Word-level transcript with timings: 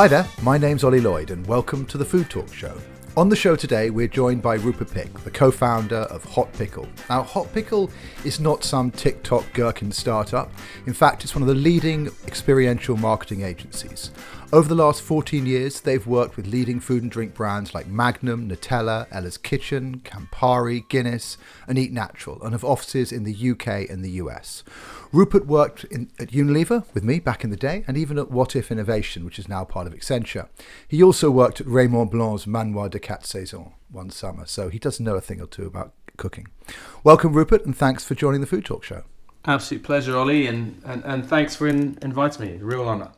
Hi 0.00 0.08
there, 0.08 0.26
my 0.40 0.56
name's 0.56 0.82
Ollie 0.82 1.00
Lloyd, 1.00 1.30
and 1.30 1.46
welcome 1.46 1.84
to 1.84 1.98
the 1.98 2.06
Food 2.06 2.30
Talk 2.30 2.54
Show. 2.54 2.80
On 3.16 3.28
the 3.28 3.34
show 3.34 3.56
today, 3.56 3.90
we're 3.90 4.06
joined 4.06 4.40
by 4.40 4.54
Rupert 4.54 4.92
Pick, 4.92 5.12
the 5.24 5.32
co 5.32 5.50
founder 5.50 5.96
of 5.96 6.22
Hot 6.26 6.50
Pickle. 6.52 6.88
Now, 7.08 7.24
Hot 7.24 7.52
Pickle 7.52 7.90
is 8.24 8.38
not 8.38 8.62
some 8.62 8.92
TikTok 8.92 9.52
gherkin 9.52 9.90
startup. 9.90 10.52
In 10.86 10.92
fact, 10.92 11.24
it's 11.24 11.34
one 11.34 11.42
of 11.42 11.48
the 11.48 11.54
leading 11.56 12.06
experiential 12.28 12.96
marketing 12.96 13.42
agencies. 13.42 14.12
Over 14.52 14.68
the 14.68 14.76
last 14.76 15.02
14 15.02 15.44
years, 15.44 15.80
they've 15.80 16.06
worked 16.06 16.36
with 16.36 16.46
leading 16.46 16.78
food 16.78 17.02
and 17.02 17.10
drink 17.10 17.34
brands 17.34 17.74
like 17.74 17.88
Magnum, 17.88 18.48
Nutella, 18.48 19.08
Ella's 19.10 19.38
Kitchen, 19.38 20.02
Campari, 20.04 20.88
Guinness, 20.88 21.36
and 21.66 21.78
Eat 21.78 21.92
Natural, 21.92 22.40
and 22.44 22.52
have 22.52 22.64
offices 22.64 23.10
in 23.10 23.24
the 23.24 23.50
UK 23.50 23.90
and 23.90 24.04
the 24.04 24.10
US. 24.22 24.62
Rupert 25.12 25.46
worked 25.46 25.84
in, 25.84 26.08
at 26.20 26.28
Unilever 26.28 26.84
with 26.94 27.02
me 27.02 27.18
back 27.18 27.42
in 27.42 27.50
the 27.50 27.56
day, 27.56 27.84
and 27.88 27.96
even 27.96 28.16
at 28.16 28.30
What 28.30 28.54
If 28.54 28.70
Innovation, 28.70 29.24
which 29.24 29.40
is 29.40 29.48
now 29.48 29.64
part 29.64 29.88
of 29.88 29.92
Accenture. 29.92 30.48
He 30.86 31.02
also 31.02 31.30
worked 31.30 31.60
at 31.60 31.66
Raymond 31.66 32.12
Blanc's 32.12 32.46
Manoir 32.46 32.88
de 32.88 33.00
Quatre 33.00 33.26
Saisons 33.26 33.72
one 33.90 34.10
summer, 34.10 34.46
so 34.46 34.68
he 34.68 34.78
does 34.78 35.00
know 35.00 35.16
a 35.16 35.20
thing 35.20 35.40
or 35.40 35.46
two 35.46 35.66
about 35.66 35.92
cooking. 36.16 36.46
Welcome, 37.02 37.32
Rupert, 37.32 37.66
and 37.66 37.76
thanks 37.76 38.04
for 38.04 38.14
joining 38.14 38.40
the 38.40 38.46
Food 38.46 38.64
Talk 38.64 38.84
Show. 38.84 39.02
Absolute 39.46 39.82
pleasure, 39.82 40.16
Ollie, 40.16 40.46
and, 40.46 40.80
and, 40.84 41.02
and 41.04 41.26
thanks 41.26 41.56
for 41.56 41.66
in, 41.66 41.98
inviting 42.02 42.46
me. 42.46 42.56
Real 42.58 42.86
honour. 42.86 43.10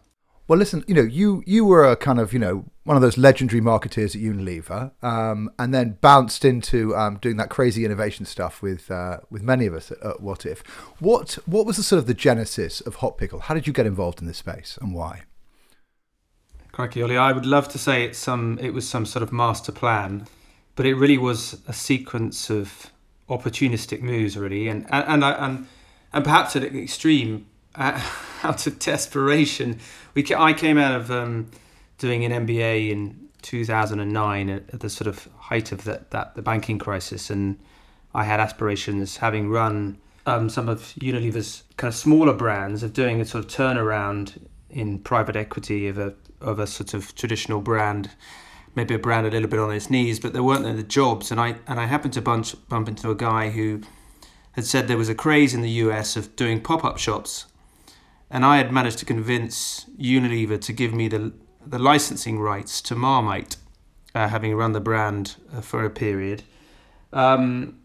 Well, 0.49 0.59
listen, 0.59 0.85
you 0.89 0.95
know, 0.95 1.03
you 1.03 1.43
you 1.47 1.65
were 1.65 1.85
a 1.85 1.97
kind 1.97 2.19
of 2.19 2.33
you 2.33 2.39
know 2.39 2.65
one 2.85 2.97
of 2.97 3.03
those 3.03 3.17
legendary 3.17 3.61
marketeers 3.61 4.17
at 4.17 4.23
Unilever, 4.23 4.91
um, 5.03 5.51
and 5.59 5.73
then 5.73 5.99
bounced 6.01 6.45
into 6.45 6.97
um, 6.97 7.19
doing 7.19 7.37
that 7.37 7.49
crazy 7.49 7.85
innovation 7.85 8.27
stuff 8.27 8.61
with 8.61 8.91
uh, 8.91 9.19
with 9.31 9.43
many 9.43 9.67
of 9.67 9.75
us 9.75 9.93
at, 9.93 10.03
at, 10.03 10.21
What 10.21 10.45
If. 10.45 10.67
What 10.99 11.39
what 11.47 11.65
was 11.65 11.77
the 11.77 11.85
sort 11.85 11.99
of 11.99 12.07
the 12.07 12.15
genesis 12.15 12.81
of 12.81 12.97
Hot 12.97 13.19
Pickle? 13.19 13.41
How 13.41 13.55
did 13.55 13.67
you 13.67 13.73
get 13.73 13.87
involved 13.87 14.21
in 14.21 14.27
this 14.27 14.39
space, 14.39 14.79
and 14.83 14.93
why? 14.93 15.23
Crikey, 16.73 17.03
Ollie, 17.03 17.19
I 17.19 17.33
would 17.33 17.47
love 17.47 17.69
to 17.69 17.79
say 17.79 18.05
it's 18.05 18.19
some 18.19 18.59
it 18.61 18.75
was 18.75 18.89
some 18.89 19.07
sort 19.07 19.23
of 19.23 19.33
master 19.33 19.71
plan, 19.71 20.27
but 20.75 20.87
it 20.87 20.95
really 20.95 21.19
was 21.19 21.63
a 21.69 21.73
sequence 21.73 22.51
of 22.51 22.91
opportunistic 23.29 24.03
moves, 24.03 24.37
really, 24.37 24.67
and 24.67 24.87
and 24.91 25.23
and, 25.23 25.25
and, 25.25 25.67
and 26.13 26.25
perhaps 26.25 26.57
at 26.57 26.65
an 26.65 26.77
extreme 26.77 27.47
out 27.77 28.67
of 28.67 28.79
desperation. 28.79 29.79
We 30.15 30.25
I 30.35 30.53
came 30.53 30.79
out 30.79 31.01
of 31.01 31.11
um, 31.11 31.51
doing 31.99 32.25
an 32.25 32.47
MBA 32.47 32.91
in 32.91 33.29
2009 33.43 34.51
at, 34.51 34.81
the 34.81 34.91
sort 34.91 35.09
of 35.09 35.29
height 35.39 35.73
of 35.73 35.85
that, 35.85 36.11
that 36.11 36.35
the 36.35 36.43
banking 36.43 36.79
crisis, 36.79 37.31
and 37.31 37.59
I 38.15 38.25
had 38.25 38.41
aspirations, 38.41 39.17
having 39.17 39.49
run 39.49 39.99
um, 40.27 40.49
some 40.49 40.69
of 40.69 40.95
Unilever's 41.01 41.65
kind 41.77 41.89
of 41.89 41.95
smaller 41.95 42.35
brands, 42.35 42.83
of 42.83 42.93
doing 42.93 43.21
a 43.21 43.25
sort 43.25 43.45
of 43.45 43.51
turnaround 43.51 44.39
in 44.71 44.99
private 44.99 45.37
equity 45.37 45.89
of 45.89 45.99
a 45.99 46.15
of 46.41 46.59
a 46.59 46.67
sort 46.67 46.93
of 46.93 47.15
traditional 47.15 47.61
brand, 47.61 48.11
maybe 48.75 48.95
a 48.95 48.99
brand 48.99 49.27
a 49.27 49.31
little 49.31 49.49
bit 49.49 49.61
on 49.61 49.73
its 49.73 49.89
knees, 49.89 50.19
but 50.19 50.33
there 50.33 50.43
weren't 50.43 50.65
the 50.77 50.83
jobs, 50.83 51.31
and 51.31 51.41
I 51.41 51.57
and 51.67 51.81
I 51.81 51.87
happened 51.87 52.13
to 52.15 52.23
bunch, 52.23 52.55
bump 52.69 52.89
into 52.89 53.11
a 53.11 53.15
guy 53.15 53.51
who 53.51 53.81
had 54.53 54.67
said 54.67 54.87
there 54.87 54.99
was 54.99 55.09
a 55.09 55.15
craze 55.15 55.55
in 55.55 55.63
the 55.63 55.71
US 55.71 56.17
of 56.17 56.37
doing 56.37 56.61
pop 56.61 56.85
up 56.85 56.99
shops 56.99 57.47
and 58.33 58.47
I 58.47 58.57
had 58.57 58.73
managed 58.73 58.99
to 59.01 59.05
convince 59.05 59.85
Unilever 60.01 60.59
to 60.63 60.73
give 60.73 60.93
me 60.93 61.07
the 61.07 61.33
the 61.65 61.79
licensing 61.79 62.41
rights 62.41 62.81
to 62.83 62.97
Marmite, 62.97 63.57
uh, 64.17 64.27
having 64.27 64.57
run 64.57 64.73
the 64.73 64.81
brand 64.81 65.37
uh, 65.55 65.61
for 65.61 65.85
a 65.85 65.91
period, 65.91 66.43
um, 67.13 67.79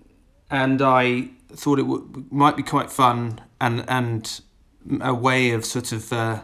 and 0.50 0.82
I 0.82 1.30
thought 1.50 1.78
it 1.78 1.84
w- 1.84 2.26
might 2.32 2.56
be 2.56 2.64
quite 2.64 2.90
fun 2.90 3.42
and 3.62 3.84
and 3.88 4.42
a 5.02 5.14
way 5.14 5.52
of 5.52 5.66
sort 5.66 5.92
of 5.92 6.12
uh, 6.14 6.44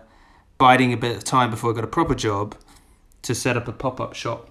biding 0.58 0.94
a 0.94 0.98
bit 0.98 1.16
of 1.16 1.24
time 1.24 1.50
before 1.50 1.72
I 1.72 1.74
got 1.74 1.86
a 1.86 1.88
proper 1.88 2.14
job 2.14 2.56
to 3.24 3.34
set 3.34 3.56
up 3.56 3.70
a 3.70 3.72
pop 3.72 4.02
up 4.02 4.14
shop 4.14 4.50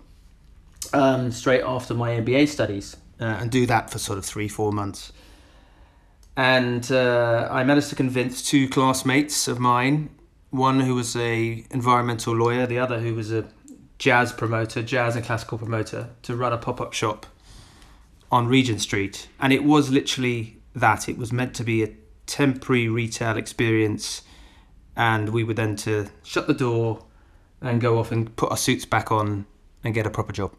um, 0.95 1.31
straight 1.31 1.63
after 1.63 1.93
my 1.93 2.11
MBA 2.11 2.49
studies 2.49 2.97
uh, 3.21 3.25
and 3.25 3.51
do 3.51 3.67
that 3.67 3.91
for 3.91 3.99
sort 3.99 4.19
of 4.19 4.25
three 4.25 4.49
four 4.49 4.73
months 4.73 5.13
and 6.37 6.91
uh, 6.91 7.49
I 7.51 7.65
managed 7.65 7.91
to 7.91 7.95
convince 7.95 8.43
two 8.43 8.69
classmates 8.69 9.49
of 9.49 9.59
mine, 9.59 10.11
one 10.51 10.81
who 10.81 10.95
was 10.95 11.15
a 11.17 11.65
environmental 11.71 12.35
lawyer, 12.35 12.67
the 12.67 12.79
other 12.79 13.01
who 13.01 13.15
was 13.15 13.33
a 13.33 13.45
jazz 13.99 14.33
promoter, 14.33 14.83
jazz 14.83 15.15
and 15.15 15.25
classical 15.25 15.59
promoter, 15.59 16.11
to 16.23 16.37
run 16.37 16.53
a 16.53 16.59
pop 16.59 16.81
up 16.81 16.93
shop 16.93 17.27
on 18.31 18.49
Regent 18.49 18.81
Street. 18.81 19.29
And 19.41 19.53
it 19.53 19.65
was 19.65 19.91
literally 19.91 20.59
that. 20.75 21.09
It 21.09 21.19
was 21.19 21.33
meant 21.33 21.55
to 21.57 21.65
be 21.65 21.83
a 21.83 21.91
temporary 22.27 22.89
retail 22.89 23.37
experience, 23.37 24.23
and 24.97 25.29
we 25.29 25.45
were 25.45 25.55
then 25.55 25.77
to 25.77 26.09
shut 26.23 26.47
the 26.47 26.55
door 26.55 27.05
and 27.61 27.81
go 27.81 27.99
off 27.99 28.11
and 28.11 28.35
put 28.37 28.51
our 28.51 28.57
suits 28.57 28.87
back 28.87 29.13
on 29.13 29.47
and 29.85 29.95
get 29.95 30.07
a 30.07 30.11
proper 30.11 30.33
job 30.33 30.55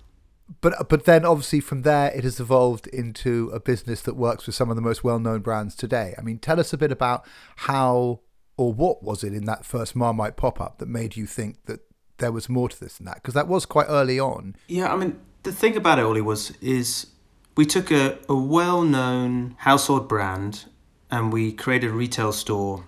but 0.62 0.90
but 0.90 1.06
then 1.06 1.26
obviously 1.26 1.60
from 1.60 1.82
there 1.84 2.12
it 2.12 2.24
has 2.24 2.40
evolved 2.40 2.88
into 2.88 3.50
a 3.54 3.60
business 3.60 4.02
that 4.02 4.16
works 4.16 4.46
with 4.46 4.56
some 4.56 4.70
of 4.70 4.76
the 4.76 4.82
most 4.82 5.04
well-known 5.04 5.42
brands 5.42 5.76
today. 5.76 6.14
I 6.18 6.22
mean, 6.22 6.40
tell 6.40 6.60
us 6.60 6.74
a 6.74 6.78
bit 6.78 6.92
about 6.92 7.26
how 7.58 8.22
or 8.58 8.74
what 8.74 9.04
was 9.04 9.24
it 9.24 9.34
in 9.34 9.46
that 9.46 9.66
first 9.66 9.96
Marmite 9.96 10.38
pop-up 10.38 10.78
that 10.78 10.88
made 10.88 11.16
you 11.16 11.26
think 11.26 11.66
that 11.66 11.82
there 12.18 12.32
was 12.32 12.48
more 12.48 12.70
to 12.70 12.80
this 12.80 12.98
than 12.98 13.06
that? 13.06 13.16
Because 13.16 13.34
that 13.34 13.48
was 13.48 13.66
quite 13.66 13.88
early 13.90 14.20
on. 14.20 14.56
Yeah, 14.68 14.94
I 14.94 14.96
mean, 14.96 15.20
the 15.42 15.52
thing 15.52 15.76
about 15.76 16.00
it, 16.00 16.06
Ollie, 16.06 16.22
was 16.22 16.52
is 16.62 17.08
we 17.56 17.66
took 17.66 17.92
a, 17.92 18.18
a 18.30 18.36
well-known 18.36 19.56
household 19.60 20.08
brand 20.08 20.66
and 21.10 21.32
we 21.34 21.52
created 21.52 21.90
a 21.92 21.94
retail 21.94 22.32
store 22.32 22.86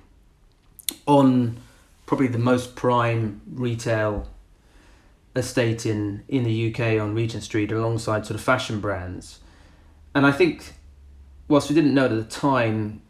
on 1.06 1.58
probably 2.06 2.28
the 2.28 2.40
most 2.40 2.76
prime 2.76 3.42
retail 3.52 4.30
estate 5.36 5.86
in 5.86 6.24
in 6.28 6.44
the 6.44 6.72
UK 6.74 7.00
on 7.02 7.14
Regent 7.14 7.44
Street 7.44 7.72
alongside 7.72 8.26
sort 8.26 8.36
of 8.36 8.42
fashion 8.42 8.80
brands. 8.80 9.40
And 10.14 10.26
I 10.26 10.32
think, 10.32 10.74
whilst 11.48 11.70
we 11.70 11.76
didn't 11.76 11.94
know 11.94 12.06
it 12.06 12.12
at 12.12 12.18
the 12.18 12.24
time, 12.24 13.02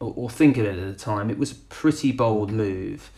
or, 0.00 0.12
or 0.16 0.30
think 0.30 0.56
of 0.56 0.64
it 0.64 0.78
at 0.78 0.86
the 0.86 0.98
time, 0.98 1.30
it 1.30 1.38
was 1.38 1.52
a 1.52 1.56
pretty 1.56 2.10
bold 2.10 2.50
move. 2.50 3.10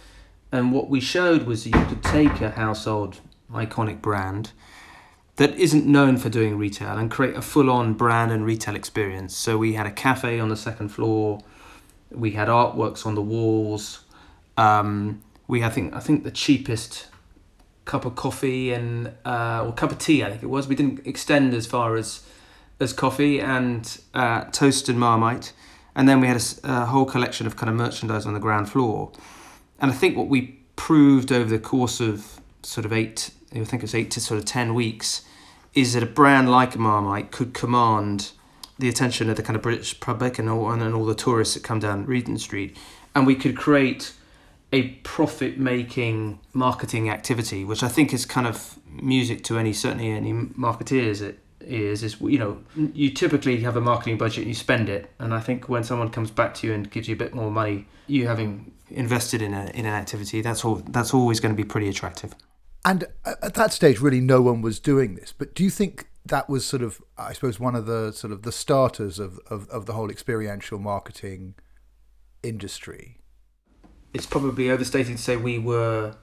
And 0.51 0.73
what 0.73 0.89
we 0.89 1.01
showed 1.01 1.45
was 1.45 1.67
you 1.67 1.73
could 1.73 2.03
take 2.03 2.41
a 2.41 2.51
household 2.51 3.21
iconic 3.53 4.01
brand 4.01 4.53
that 5.37 5.55
isn't 5.57 5.87
known 5.87 6.17
for 6.17 6.29
doing 6.29 6.57
retail 6.57 6.97
and 6.97 7.11
create 7.11 7.37
a 7.37 7.43
full-on 7.43 7.95
brand 7.95 8.33
and 8.33 8.45
retail 8.45 8.75
experience. 8.75 9.37
So 9.37 9.59
we 9.59 9.75
had 9.75 9.87
a 9.87 9.91
cafe 9.91 10.41
on 10.41 10.49
the 10.49 10.57
second 10.57 10.89
floor, 10.89 11.41
we 12.11 12.33
had 12.33 12.49
artworks 12.49 13.05
on 13.05 13.15
the 13.15 13.23
walls. 13.23 14.01
Um, 14.57 15.23
we 15.49 15.63
I 15.63 15.69
think 15.69 15.95
I 15.95 16.01
think 16.01 16.25
the 16.25 16.31
cheapest 16.31 17.09
cup 17.87 18.05
of 18.05 18.17
coffee 18.17 18.73
and 18.73 19.13
uh, 19.25 19.65
or 19.65 19.73
cup 19.73 19.91
of 19.91 19.99
tea. 19.99 20.23
I 20.23 20.29
think 20.29 20.43
it 20.43 20.51
was. 20.51 20.69
We 20.69 20.75
didn't 20.75 21.07
extend 21.07 21.55
as 21.55 21.67
far 21.67 21.97
as 21.97 22.21
as 22.79 22.93
coffee 22.93 23.41
and 23.41 23.99
uh, 24.13 24.45
toast 24.51 24.91
and 24.91 25.01
marmite, 25.01 25.55
and 25.95 26.07
then 26.07 26.21
we 26.21 26.27
had 26.27 26.37
a, 26.37 26.43
a, 26.65 26.85
whole 26.85 27.07
collection 27.07 27.47
of 27.47 27.57
kind 27.57 27.71
of 27.71 27.77
merchandise 27.77 28.27
on 28.27 28.35
the 28.35 28.41
ground 28.41 28.69
floor. 28.69 29.11
And 29.81 29.91
I 29.91 29.95
think 29.95 30.15
what 30.15 30.29
we 30.29 30.59
proved 30.77 31.33
over 31.33 31.49
the 31.49 31.59
course 31.59 32.01
of 32.01 32.39
sort 32.63 32.85
of 32.85 32.93
eight, 32.93 33.31
I 33.53 33.65
think 33.65 33.83
it 33.83 33.83
was 33.83 33.95
eight 33.95 34.11
to 34.11 34.21
sort 34.21 34.39
of 34.39 34.45
ten 34.45 34.75
weeks, 34.75 35.25
is 35.73 35.95
that 35.95 36.03
a 36.03 36.07
brand 36.07 36.51
like 36.51 36.77
Marmite 36.77 37.31
could 37.31 37.55
command 37.55 38.33
the 38.79 38.91
attention 38.91 39.31
of 39.31 39.37
the 39.37 39.43
kind 39.43 39.57
of 39.57 39.63
British 39.63 39.99
public 40.01 40.39
and 40.39 40.51
all 40.51 40.71
and 40.71 40.95
all 40.95 41.07
the 41.07 41.15
tourists 41.15 41.55
that 41.55 41.63
come 41.63 41.79
down 41.79 42.05
Regent 42.05 42.41
Street, 42.41 42.77
and 43.15 43.27
we 43.27 43.35
could 43.35 43.57
create 43.57 44.13
a 44.73 44.89
profit 45.05 45.59
making 45.59 46.41
marketing 46.53 47.09
activity, 47.09 47.65
which 47.65 47.83
I 47.83 47.89
think 47.89 48.13
is 48.13 48.27
kind 48.27 48.47
of 48.47 48.79
music 48.91 49.45
to 49.45 49.59
any 49.59 49.73
certainly 49.73 50.09
any 50.09 50.33
marketeers 50.33 51.21
it 51.21 51.39
is 51.61 52.03
is 52.03 52.21
you 52.21 52.39
know 52.39 52.59
you 52.75 53.11
typically 53.11 53.61
have 53.61 53.77
a 53.77 53.81
marketing 53.81 54.17
budget 54.19 54.39
and 54.39 54.49
you 54.49 54.55
spend 54.55 54.89
it. 54.89 55.11
And 55.19 55.35
I 55.35 55.41
think 55.41 55.69
when 55.69 55.85
someone 55.85 56.11
comes 56.11 56.31
back 56.31 56.55
to 56.55 56.67
you 56.67 56.73
and 56.73 56.91
gives 56.91 57.09
you 57.09 57.15
a 57.15 57.19
bit 57.19 57.35
more 57.35 57.51
money 57.51 57.87
you 58.07 58.27
having 58.27 58.73
invested 58.89 59.43
in 59.43 59.53
a 59.53 59.67
in 59.75 59.85
an 59.85 59.95
activity 59.95 60.41
that's 60.41 60.65
all 60.65 60.77
that's 60.89 61.13
always 61.13 61.41
going 61.41 61.55
to 61.55 61.57
be 61.57 61.67
pretty 61.67 61.89
attractive. 61.89 62.35
And 62.85 63.05
at 63.25 63.55
that 63.55 63.73
stage 63.73 64.01
really 64.01 64.21
no 64.21 64.43
one 64.43 64.63
was 64.63 64.79
doing 64.79 65.15
this. 65.17 65.33
But 65.37 65.55
do 65.55 65.65
you 65.65 65.71
think 65.71 66.09
that 66.25 66.49
was 66.49 66.65
sort 66.65 66.83
of 66.83 67.01
I 67.19 67.33
suppose 67.33 67.59
one 67.59 67.75
of 67.75 67.87
the 67.87 68.13
sort 68.13 68.33
of 68.33 68.43
the 68.43 68.53
starters 68.53 69.19
of 69.19 69.39
of, 69.49 69.69
of 69.71 69.87
the 69.87 69.93
whole 69.95 70.11
experiential 70.11 70.79
marketing 70.79 71.55
industry 72.43 73.19
it's 74.17 74.27
probably 74.27 74.71
overstating 74.71 75.17
to 75.17 75.23
say 75.23 75.37
we 75.37 75.59
were 75.59 76.15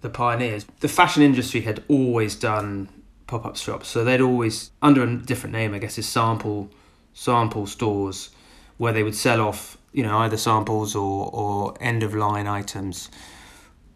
the 0.00 0.08
pioneers. 0.08 0.64
The 0.78 0.88
fashion 0.88 1.22
industry 1.22 1.62
had 1.62 1.82
always 1.88 2.36
done 2.36 2.88
pop 3.26 3.44
up 3.44 3.56
shops, 3.56 3.88
so 3.88 4.04
they'd 4.04 4.20
always, 4.20 4.70
under 4.80 5.02
a 5.02 5.16
different 5.16 5.52
name, 5.52 5.74
I 5.74 5.78
guess, 5.78 5.98
is 5.98 6.06
sample 6.08 6.70
sample 7.14 7.66
stores, 7.66 8.30
where 8.78 8.92
they 8.92 9.02
would 9.02 9.14
sell 9.14 9.40
off, 9.40 9.76
you 9.92 10.02
know, 10.02 10.18
either 10.18 10.36
samples 10.36 10.94
or, 10.94 11.30
or 11.32 11.74
end 11.80 12.02
of 12.02 12.14
line 12.14 12.46
items. 12.46 13.10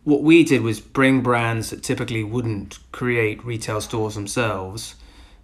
What 0.05 0.23
we 0.23 0.45
did 0.45 0.61
was 0.61 0.81
bring 0.81 1.23
brands 1.23 1.71
that 1.71 1.83
typically 1.83 2.23
wouldn't 2.25 2.79
create 2.93 3.45
retail 3.45 3.81
stores 3.81 4.17
themselves, 4.17 4.97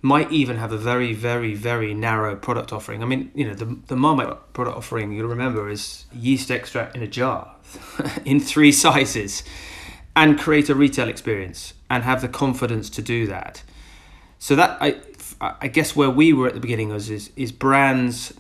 might 0.02 0.30
even 0.32 0.56
have 0.56 0.72
a 0.72 0.76
very, 0.76 1.14
very, 1.14 1.54
very 1.54 1.94
narrow 1.94 2.34
product 2.34 2.72
offering. 2.72 3.02
I 3.02 3.06
mean, 3.06 3.30
you 3.34 3.46
know, 3.46 3.54
the, 3.54 3.78
the 3.86 3.96
Marmite 3.96 4.52
product 4.52 4.76
offering, 4.76 5.12
you'll 5.12 5.28
remember, 5.28 5.70
is 5.70 6.06
yeast 6.12 6.50
extract 6.50 6.96
in 6.96 7.02
a 7.02 7.06
jar 7.06 7.54
in 8.24 8.40
three 8.40 8.72
sizes 8.72 9.44
and 10.16 10.38
create 10.38 10.68
a 10.68 10.74
retail 10.74 11.08
experience 11.08 11.74
and 11.88 12.02
have 12.02 12.20
the 12.20 12.28
confidence 12.28 12.90
to 12.90 13.02
do 13.02 13.28
that. 13.28 13.62
So 14.38 14.56
that 14.56 14.76
I, 14.80 14.96
I 15.40 15.68
guess 15.68 15.94
where 15.94 16.10
we 16.10 16.32
were 16.32 16.48
at 16.48 16.54
the 16.54 16.60
beginning 16.60 16.88
was 16.88 17.08
is, 17.08 17.30
is 17.36 17.52
brands 17.52 18.34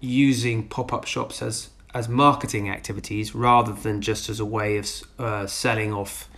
using 0.00 0.68
pop 0.68 0.92
up 0.92 1.04
shops 1.04 1.42
as 1.42 1.70
as 1.94 2.08
marketing 2.08 2.68
activities 2.68 3.34
rather 3.34 3.72
than 3.72 4.00
just 4.00 4.28
as 4.28 4.38
a 4.38 4.44
way 4.44 4.76
of 4.76 4.86
uh, 5.18 5.46
selling 5.46 5.92
off 5.92 6.28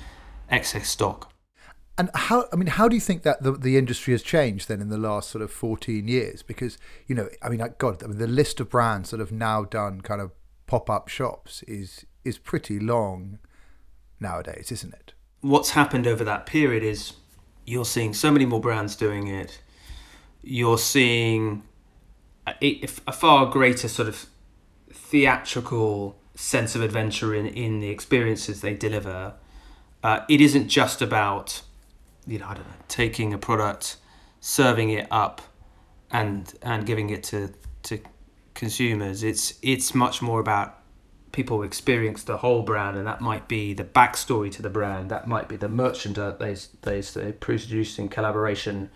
excess 0.49 0.89
stock. 0.89 1.30
And 2.01 2.09
how 2.15 2.47
I 2.51 2.57
mean, 2.57 2.69
how 2.69 2.89
do 2.89 2.95
you 2.95 3.01
think 3.01 3.25
that 3.25 3.43
the, 3.43 3.53
the 3.53 3.77
industry 3.77 4.15
has 4.15 4.23
changed 4.23 4.69
then 4.69 4.81
in 4.81 4.89
the 4.89 4.97
last 4.97 5.29
sort 5.29 5.43
of 5.43 5.53
fourteen 5.53 6.09
years? 6.09 6.43
Because 6.43 6.79
you 7.07 7.15
know, 7.15 7.29
I 7.43 7.51
mean, 7.51 7.63
God, 7.77 8.03
I 8.03 8.07
mean, 8.07 8.17
the 8.17 8.27
list 8.27 8.59
of 8.59 8.71
brands 8.71 9.11
that 9.11 9.21
have 9.21 9.31
now 9.31 9.65
done 9.65 10.01
kind 10.01 10.23
of 10.23 10.31
pop 10.67 10.89
up 10.89 11.09
shops 11.09 11.63
is 11.65 12.07
is 12.25 12.39
pretty 12.39 12.81
long 12.81 13.39
nowadays, 14.19 14.73
isn't 14.73 14.95
it? 14.95 15.13
What's 15.43 15.73
happened 15.73 16.07
over 16.07 16.25
that 16.25 16.47
period 16.47 16.83
is 16.83 17.13
you're 17.67 17.85
seeing 17.85 18.15
so 18.15 18.31
many 18.31 18.47
more 18.47 18.63
brands 18.63 18.97
doing 18.97 19.29
it. 19.29 19.61
You're 20.43 20.79
seeing 20.79 21.65
a, 22.47 22.83
a 23.07 23.13
far 23.13 23.45
greater 23.45 23.89
sort 23.89 24.09
of 24.09 24.27
theatrical 24.91 26.17
sense 26.35 26.75
of 26.75 26.81
adventure 26.81 27.35
in, 27.35 27.45
in 27.45 27.81
the 27.81 27.91
experiences 27.91 28.63
they 28.63 28.73
deliver. 28.73 29.35
Uh, 30.03 30.21
it 30.31 30.41
isn't 30.41 30.69
just 30.69 31.03
about, 31.03 31.61
you 32.31 32.39
know, 32.39 32.47
I 32.47 32.55
don't 32.55 32.67
know, 32.67 32.75
taking 32.89 33.35
a 33.35 33.39
product, 33.39 33.97
serving 34.41 34.91
it 34.91 35.09
up, 35.11 35.43
and 36.11 36.53
and 36.63 36.87
giving 36.87 37.11
it 37.11 37.25
to 37.25 37.53
to 37.85 37.99
consumers. 38.55 39.23
It's 39.23 39.55
it's 39.63 39.95
much 39.95 40.23
more 40.23 40.39
about 40.39 40.77
people 41.33 41.63
experience 41.63 42.23
the 42.23 42.39
whole 42.39 42.63
brand, 42.63 42.97
and 42.97 43.07
that 43.07 43.21
might 43.21 43.49
be 43.49 43.75
the 43.75 43.85
backstory 43.85 44.51
to 44.53 44.63
the 44.63 44.71
brand, 44.71 45.11
that 45.11 45.27
might 45.27 45.49
be 45.49 45.57
the 45.57 45.69
merchandise 45.69 46.69
they, 46.83 47.01
they 47.01 47.33
produce 47.33 47.99
in 47.99 48.09
collaboration, 48.09 48.91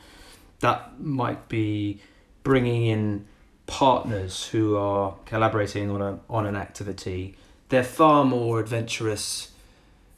that 0.60 1.00
might 1.00 1.48
be 1.48 2.00
bringing 2.42 2.87
in 2.87 3.26
partners 3.66 4.46
who 4.48 4.76
are 4.76 5.14
collaborating 5.26 5.90
on 5.90 6.02
a 6.02 6.20
on 6.30 6.46
an 6.46 6.56
activity. 6.56 7.37
They're 7.69 7.82
far 7.82 8.25
more 8.25 8.60
adventurous. 8.60 9.50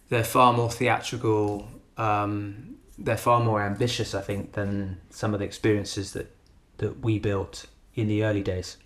They're 0.08 0.24
far 0.24 0.52
more 0.52 0.70
theatrical. 0.70 1.68
Um, 1.96 2.75
they're 2.98 3.16
far 3.16 3.40
more 3.40 3.60
ambitious, 3.60 4.14
I 4.14 4.22
think, 4.22 4.52
than 4.52 5.00
some 5.10 5.34
of 5.34 5.40
the 5.40 5.46
experiences 5.46 6.12
that 6.12 6.34
that 6.78 7.00
we 7.00 7.18
built 7.18 7.66
in 7.94 8.06
the 8.06 8.24
early 8.24 8.42
days. 8.42 8.76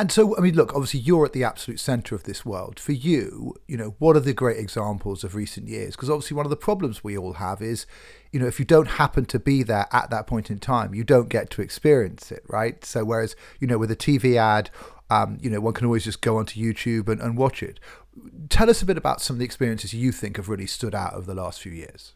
And 0.00 0.12
so, 0.12 0.36
I 0.36 0.40
mean, 0.40 0.54
look, 0.54 0.74
obviously, 0.74 1.00
you're 1.00 1.24
at 1.24 1.32
the 1.32 1.42
absolute 1.42 1.80
centre 1.80 2.14
of 2.14 2.22
this 2.22 2.44
world. 2.44 2.78
For 2.78 2.92
you, 2.92 3.56
you 3.66 3.76
know, 3.76 3.96
what 3.98 4.14
are 4.14 4.20
the 4.20 4.32
great 4.32 4.56
examples 4.56 5.24
of 5.24 5.34
recent 5.34 5.66
years? 5.66 5.96
Because 5.96 6.08
obviously, 6.08 6.36
one 6.36 6.46
of 6.46 6.50
the 6.50 6.56
problems 6.56 7.02
we 7.02 7.18
all 7.18 7.34
have 7.34 7.60
is, 7.60 7.84
you 8.30 8.38
know, 8.38 8.46
if 8.46 8.60
you 8.60 8.64
don't 8.64 8.86
happen 8.86 9.24
to 9.24 9.40
be 9.40 9.64
there 9.64 9.88
at 9.90 10.10
that 10.10 10.28
point 10.28 10.52
in 10.52 10.60
time, 10.60 10.94
you 10.94 11.02
don't 11.02 11.28
get 11.28 11.50
to 11.50 11.62
experience 11.62 12.30
it, 12.30 12.44
right? 12.46 12.84
So, 12.84 13.04
whereas, 13.04 13.34
you 13.58 13.66
know, 13.66 13.76
with 13.76 13.90
a 13.90 13.96
TV 13.96 14.36
ad, 14.36 14.70
um, 15.10 15.38
you 15.40 15.50
know, 15.50 15.60
one 15.60 15.74
can 15.74 15.86
always 15.86 16.04
just 16.04 16.20
go 16.20 16.36
onto 16.36 16.60
YouTube 16.60 17.08
and, 17.08 17.20
and 17.20 17.36
watch 17.36 17.60
it. 17.60 17.80
Tell 18.50 18.70
us 18.70 18.82
a 18.82 18.86
bit 18.86 18.98
about 18.98 19.20
some 19.20 19.34
of 19.34 19.38
the 19.38 19.44
experiences 19.44 19.92
you 19.94 20.12
think 20.12 20.36
have 20.36 20.48
really 20.48 20.66
stood 20.66 20.94
out 20.94 21.14
over 21.14 21.26
the 21.26 21.40
last 21.40 21.60
few 21.60 21.72
years. 21.72 22.14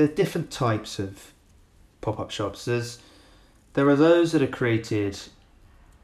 There 0.00 0.08
are 0.08 0.14
different 0.14 0.50
types 0.50 0.98
of 0.98 1.34
pop 2.00 2.18
up 2.18 2.30
shops. 2.30 2.64
There's, 2.64 3.00
there 3.74 3.86
are 3.86 3.94
those 3.94 4.32
that 4.32 4.40
are 4.40 4.46
created 4.46 5.18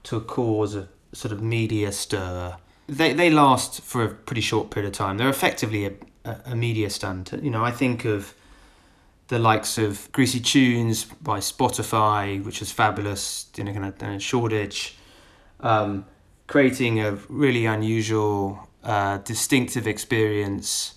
to 0.02 0.20
cause 0.20 0.76
a 0.76 0.88
sort 1.14 1.32
of 1.32 1.42
media 1.42 1.90
stir. 1.92 2.58
They, 2.86 3.14
they 3.14 3.30
last 3.30 3.80
for 3.80 4.04
a 4.04 4.10
pretty 4.10 4.42
short 4.42 4.68
period 4.68 4.90
of 4.90 4.92
time. 4.92 5.16
They're 5.16 5.30
effectively 5.30 5.86
a, 5.86 5.92
a, 6.26 6.36
a 6.48 6.54
media 6.54 6.90
stunt. 6.90 7.32
You 7.40 7.48
know, 7.48 7.64
I 7.64 7.70
think 7.70 8.04
of 8.04 8.34
the 9.28 9.38
likes 9.38 9.78
of 9.78 10.12
Greasy 10.12 10.40
Tunes 10.40 11.04
by 11.04 11.38
Spotify, 11.38 12.44
which 12.44 12.60
was 12.60 12.70
fabulous, 12.70 13.46
you 13.56 13.64
know, 13.64 13.72
kind 13.72 13.86
of 13.86 14.02
uh, 14.02 14.18
Shoreditch, 14.18 14.98
um, 15.60 16.04
creating 16.48 17.00
a 17.00 17.12
really 17.30 17.64
unusual, 17.64 18.68
uh, 18.84 19.16
distinctive 19.24 19.86
experience, 19.86 20.95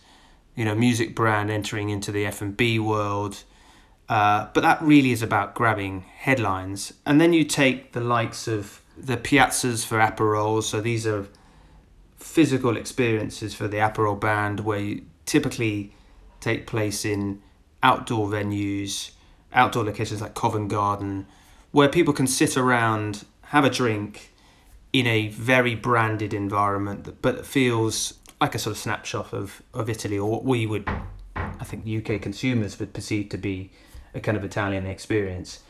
you 0.55 0.65
know, 0.65 0.75
music 0.75 1.15
brand 1.15 1.49
entering 1.49 1.89
into 1.89 2.11
the 2.11 2.25
F&B 2.25 2.79
world. 2.79 3.43
Uh, 4.07 4.47
but 4.53 4.61
that 4.61 4.81
really 4.81 5.11
is 5.11 5.21
about 5.21 5.53
grabbing 5.53 6.01
headlines. 6.01 6.93
And 7.05 7.21
then 7.21 7.31
you 7.31 7.43
take 7.43 7.93
the 7.93 8.01
likes 8.01 8.47
of 8.47 8.81
the 8.97 9.17
piazzas 9.17 9.85
for 9.85 9.99
Aperol. 9.99 10.63
So 10.63 10.81
these 10.81 11.05
are 11.05 11.27
physical 12.17 12.75
experiences 12.75 13.53
for 13.53 13.67
the 13.67 13.77
Aperol 13.77 14.19
band 14.19 14.61
where 14.61 14.79
you 14.79 15.05
typically 15.25 15.93
take 16.39 16.67
place 16.67 17.05
in 17.05 17.41
outdoor 17.83 18.27
venues, 18.27 19.11
outdoor 19.53 19.83
locations 19.83 20.21
like 20.21 20.33
Covent 20.33 20.69
Garden, 20.69 21.27
where 21.71 21.87
people 21.87 22.13
can 22.13 22.27
sit 22.27 22.57
around, 22.57 23.25
have 23.43 23.63
a 23.63 23.69
drink 23.69 24.33
in 24.91 25.05
a 25.05 25.27
very 25.27 25.75
branded 25.75 26.33
environment, 26.33 27.21
but 27.21 27.45
feels 27.45 28.18
like 28.41 28.55
a 28.55 28.59
sort 28.59 28.75
of 28.75 28.77
snapshot 28.77 29.33
of, 29.33 29.61
of 29.73 29.89
Italy, 29.89 30.17
or 30.17 30.29
what 30.29 30.45
we 30.45 30.65
would, 30.65 30.87
I 31.35 31.63
think, 31.63 31.85
UK 31.85 32.21
consumers 32.21 32.79
would 32.79 32.93
perceive 32.93 33.29
to 33.29 33.37
be 33.37 33.71
a 34.13 34.19
kind 34.19 34.37
of 34.37 34.43
Italian 34.43 34.85
experience. 34.85 35.61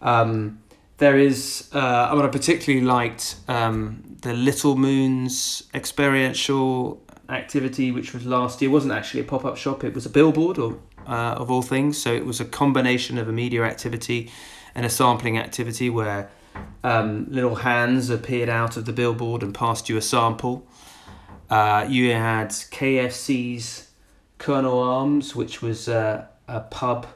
Um, 0.00 0.60
there 0.98 1.18
is, 1.18 1.68
uh, 1.74 2.08
I 2.10 2.14
mean, 2.14 2.24
I 2.24 2.28
particularly 2.28 2.84
liked 2.84 3.36
um, 3.48 4.16
the 4.22 4.34
Little 4.34 4.76
Moons 4.76 5.64
experiential 5.74 7.02
activity, 7.28 7.90
which 7.90 8.14
was 8.14 8.24
last 8.24 8.60
year. 8.60 8.70
It 8.70 8.72
wasn't 8.72 8.92
actually 8.92 9.20
a 9.20 9.24
pop 9.24 9.44
up 9.44 9.56
shop, 9.56 9.84
it 9.84 9.94
was 9.94 10.06
a 10.06 10.10
billboard 10.10 10.58
or, 10.58 10.78
uh, 11.06 11.34
of 11.38 11.50
all 11.50 11.62
things. 11.62 12.00
So 12.00 12.12
it 12.12 12.24
was 12.24 12.40
a 12.40 12.44
combination 12.44 13.18
of 13.18 13.28
a 13.28 13.32
media 13.32 13.64
activity 13.64 14.30
and 14.74 14.86
a 14.86 14.90
sampling 14.90 15.38
activity 15.38 15.90
where 15.90 16.30
um, 16.84 17.26
little 17.30 17.56
hands 17.56 18.10
appeared 18.10 18.48
out 18.48 18.76
of 18.76 18.84
the 18.84 18.92
billboard 18.92 19.42
and 19.42 19.54
passed 19.54 19.88
you 19.88 19.96
a 19.96 20.02
sample. 20.02 20.66
Uh, 21.52 21.86
you 21.88 22.12
had 22.12 22.48
KFC's 22.48 23.88
Colonel 24.38 24.78
Arms, 24.78 25.36
which 25.36 25.60
was 25.60 25.88
uh, 25.88 26.26
a 26.48 26.60
pub 26.60 27.06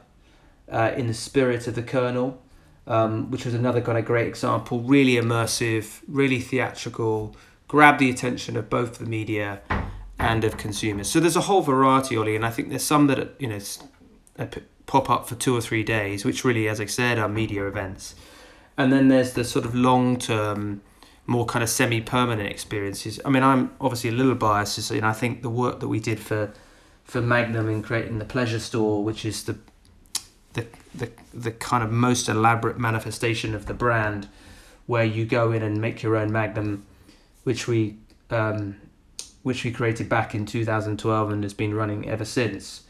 uh, 0.71 0.91
in 0.95 1.07
the 1.07 1.13
spirit 1.13 1.67
of 1.67 1.75
the 1.75 1.83
Colonel 1.83 2.41
um, 2.87 3.29
which 3.29 3.45
was 3.45 3.53
another 3.53 3.81
kind 3.81 3.97
of 3.97 4.05
great 4.05 4.27
example. 4.27 4.79
Really 4.79 5.15
immersive, 5.15 6.01
really 6.07 6.39
theatrical, 6.39 7.35
grabbed 7.67 7.99
the 7.99 8.09
attention 8.09 8.55
of 8.55 8.69
both 8.69 8.97
the 8.97 9.05
media 9.05 9.61
and 10.17 10.43
of 10.43 10.57
consumers. 10.57 11.09
So 11.09 11.19
there's 11.19 11.35
a 11.35 11.41
whole 11.41 11.61
variety, 11.61 12.17
Ollie, 12.17 12.35
and 12.35 12.45
I 12.45 12.49
think 12.49 12.69
there's 12.69 12.85
some 12.85 13.07
that 13.07 13.35
you 13.39 13.47
know 13.47 13.59
pop 14.85 15.09
up 15.09 15.27
for 15.27 15.35
two 15.35 15.55
or 15.55 15.61
three 15.61 15.83
days, 15.83 16.23
which 16.23 16.45
really, 16.45 16.67
as 16.69 16.79
I 16.79 16.85
said, 16.85 17.19
are 17.19 17.27
media 17.27 17.67
events. 17.67 18.15
And 18.77 18.93
then 18.93 19.09
there's 19.09 19.33
the 19.33 19.43
sort 19.43 19.65
of 19.65 19.75
long 19.75 20.17
term, 20.17 20.81
more 21.27 21.45
kind 21.45 21.61
of 21.61 21.69
semi 21.69 22.01
permanent 22.01 22.49
experiences. 22.49 23.19
I 23.23 23.29
mean, 23.29 23.43
I'm 23.43 23.71
obviously 23.79 24.09
a 24.09 24.13
little 24.13 24.33
biased, 24.33 24.89
and 24.89 25.05
I 25.05 25.11
think 25.13 25.41
the 25.41 25.49
work 25.49 25.81
that 25.81 25.89
we 25.89 25.99
did 25.99 26.19
for 26.19 26.53
for 27.03 27.21
Magnum 27.21 27.69
in 27.69 27.83
creating 27.83 28.19
the 28.19 28.25
pleasure 28.25 28.59
store, 28.59 29.03
which 29.03 29.25
is 29.25 29.43
the 29.43 29.57
the, 30.53 30.65
the 30.95 31.11
the 31.33 31.51
kind 31.51 31.83
of 31.83 31.91
most 31.91 32.29
elaborate 32.29 32.79
manifestation 32.79 33.53
of 33.53 33.65
the 33.65 33.73
brand, 33.73 34.29
where 34.87 35.03
you 35.03 35.25
go 35.25 35.51
in 35.51 35.61
and 35.61 35.79
make 35.79 36.01
your 36.01 36.15
own 36.15 36.31
Magnum, 36.31 36.85
which 37.43 37.67
we 37.67 37.97
um, 38.29 38.77
which 39.43 39.65
we 39.65 39.71
created 39.71 40.07
back 40.07 40.33
in 40.33 40.45
2012 40.45 41.31
and 41.31 41.43
has 41.43 41.53
been 41.53 41.73
running 41.73 42.07
ever 42.07 42.25
since, 42.25 42.83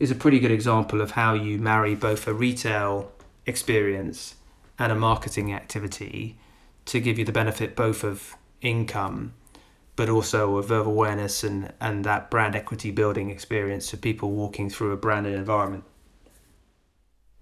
is 0.00 0.10
a 0.10 0.14
pretty 0.14 0.38
good 0.38 0.50
example 0.50 1.02
of 1.02 1.12
how 1.12 1.34
you 1.34 1.58
marry 1.58 1.94
both 1.94 2.26
a 2.26 2.32
retail 2.32 3.12
experience 3.44 4.36
and 4.78 4.90
a 4.90 4.94
marketing 4.94 5.52
activity 5.52 6.38
to 6.86 7.00
give 7.00 7.18
you 7.18 7.24
the 7.24 7.32
benefit 7.32 7.76
both 7.76 8.04
of 8.04 8.36
income 8.60 9.34
but 9.96 10.08
also 10.08 10.56
of 10.56 10.70
awareness 10.70 11.44
and, 11.44 11.72
and 11.80 12.04
that 12.04 12.30
brand 12.30 12.56
equity 12.56 12.90
building 12.90 13.30
experience 13.30 13.92
of 13.92 14.00
people 14.00 14.30
walking 14.30 14.70
through 14.70 14.92
a 14.92 14.96
branded 14.96 15.34
environment. 15.34 15.84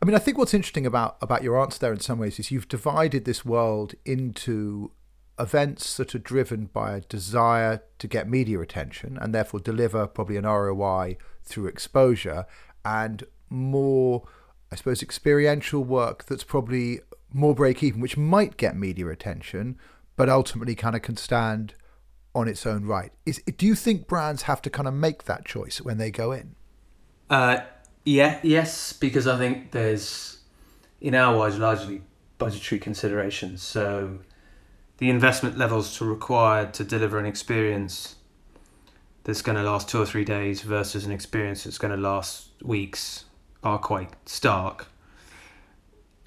I 0.02 0.06
mean, 0.06 0.14
I 0.14 0.18
think 0.18 0.38
what's 0.38 0.54
interesting 0.54 0.86
about 0.86 1.16
about 1.20 1.42
your 1.42 1.60
answer 1.60 1.78
there 1.78 1.92
in 1.92 2.00
some 2.00 2.18
ways 2.18 2.38
is 2.38 2.50
you've 2.50 2.68
divided 2.68 3.24
this 3.24 3.44
world 3.44 3.94
into 4.04 4.90
events 5.38 5.96
that 5.96 6.14
are 6.14 6.18
driven 6.18 6.66
by 6.66 6.96
a 6.96 7.00
desire 7.00 7.82
to 7.98 8.08
get 8.08 8.28
media 8.28 8.60
attention 8.60 9.18
and 9.20 9.34
therefore 9.34 9.60
deliver 9.60 10.06
probably 10.06 10.36
an 10.36 10.44
ROI 10.44 11.16
through 11.44 11.66
exposure 11.66 12.46
and 12.84 13.24
more, 13.48 14.26
I 14.72 14.76
suppose, 14.76 15.02
experiential 15.02 15.84
work 15.84 16.24
that's 16.26 16.44
probably 16.44 17.00
more 17.32 17.54
break 17.54 17.82
even, 17.82 18.00
which 18.00 18.16
might 18.16 18.56
get 18.56 18.76
media 18.76 19.08
attention, 19.08 19.78
but 20.16 20.28
ultimately 20.28 20.74
kind 20.74 20.96
of 20.96 21.02
can 21.02 21.16
stand 21.16 21.74
on 22.34 22.48
its 22.48 22.66
own 22.66 22.84
right. 22.84 23.12
Is 23.26 23.42
do 23.56 23.66
you 23.66 23.74
think 23.74 24.06
brands 24.06 24.42
have 24.42 24.62
to 24.62 24.70
kind 24.70 24.86
of 24.88 24.94
make 24.94 25.24
that 25.24 25.44
choice 25.44 25.80
when 25.80 25.98
they 25.98 26.10
go 26.10 26.32
in? 26.32 26.54
Uh, 27.28 27.58
yeah, 28.04 28.38
yes, 28.42 28.92
because 28.92 29.26
I 29.26 29.38
think 29.38 29.72
there's 29.72 30.40
in 31.00 31.14
our 31.14 31.46
eyes 31.46 31.58
largely 31.58 32.02
budgetary 32.38 32.78
considerations. 32.78 33.62
So 33.62 34.18
the 34.98 35.10
investment 35.10 35.56
levels 35.56 35.96
to 35.96 36.04
required 36.04 36.74
to 36.74 36.84
deliver 36.84 37.18
an 37.18 37.26
experience 37.26 38.16
that's 39.24 39.42
going 39.42 39.56
to 39.56 39.62
last 39.62 39.88
two 39.88 40.00
or 40.00 40.06
three 40.06 40.24
days 40.24 40.62
versus 40.62 41.06
an 41.06 41.12
experience 41.12 41.64
that's 41.64 41.78
going 41.78 41.94
to 41.94 42.00
last 42.00 42.48
weeks 42.62 43.24
are 43.62 43.78
quite 43.78 44.10
stark. 44.26 44.88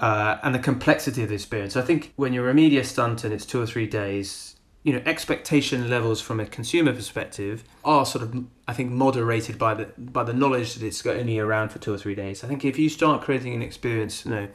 Uh, 0.03 0.37
and 0.43 0.53
the 0.53 0.59
complexity 0.59 1.23
of 1.23 1.29
the 1.29 1.35
experience. 1.35 1.77
I 1.77 1.81
think 1.81 2.11
when 2.17 2.33
you're 2.33 2.49
a 2.49 2.53
media 2.53 2.83
stunt 2.83 3.23
and 3.23 3.33
it's 3.33 3.45
two 3.45 3.61
or 3.61 3.65
three 3.65 3.87
days, 3.87 4.57
you 4.83 4.91
know, 4.91 5.01
expectation 5.05 5.89
levels 5.89 6.19
from 6.19 6.41
a 6.41 6.45
consumer 6.45 6.91
perspective 6.91 7.63
are 7.85 8.05
sort 8.05 8.21
of, 8.21 8.43
I 8.67 8.73
think, 8.73 8.91
moderated 8.91 9.57
by 9.57 9.75
the 9.75 9.85
by 9.97 10.25
the 10.25 10.33
knowledge 10.33 10.73
that 10.73 10.85
it's 10.85 11.05
only 11.05 11.39
around 11.39 11.69
for 11.69 11.79
two 11.79 11.93
or 11.93 11.97
three 11.97 12.15
days. 12.15 12.43
I 12.43 12.47
think 12.47 12.65
if 12.65 12.77
you 12.77 12.89
start 12.89 13.21
creating 13.21 13.53
an 13.53 13.61
experience, 13.61 14.25
you 14.25 14.31
know, 14.31 14.49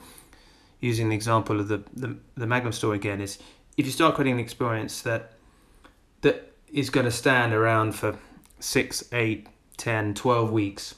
using 0.80 1.08
the 1.08 1.14
example 1.14 1.58
of 1.60 1.68
the, 1.68 1.82
the, 1.94 2.18
the 2.36 2.46
Magnum 2.46 2.72
store 2.72 2.92
again, 2.92 3.22
is 3.22 3.38
if 3.78 3.86
you 3.86 3.92
start 3.92 4.16
creating 4.16 4.34
an 4.34 4.40
experience 4.40 5.00
that 5.00 5.32
that 6.20 6.52
is 6.70 6.90
going 6.90 7.06
to 7.06 7.10
stand 7.10 7.54
around 7.54 7.92
for 7.94 8.18
six, 8.60 9.02
eight, 9.12 9.48
10, 9.78 10.12
12 10.12 10.52
weeks, 10.52 10.94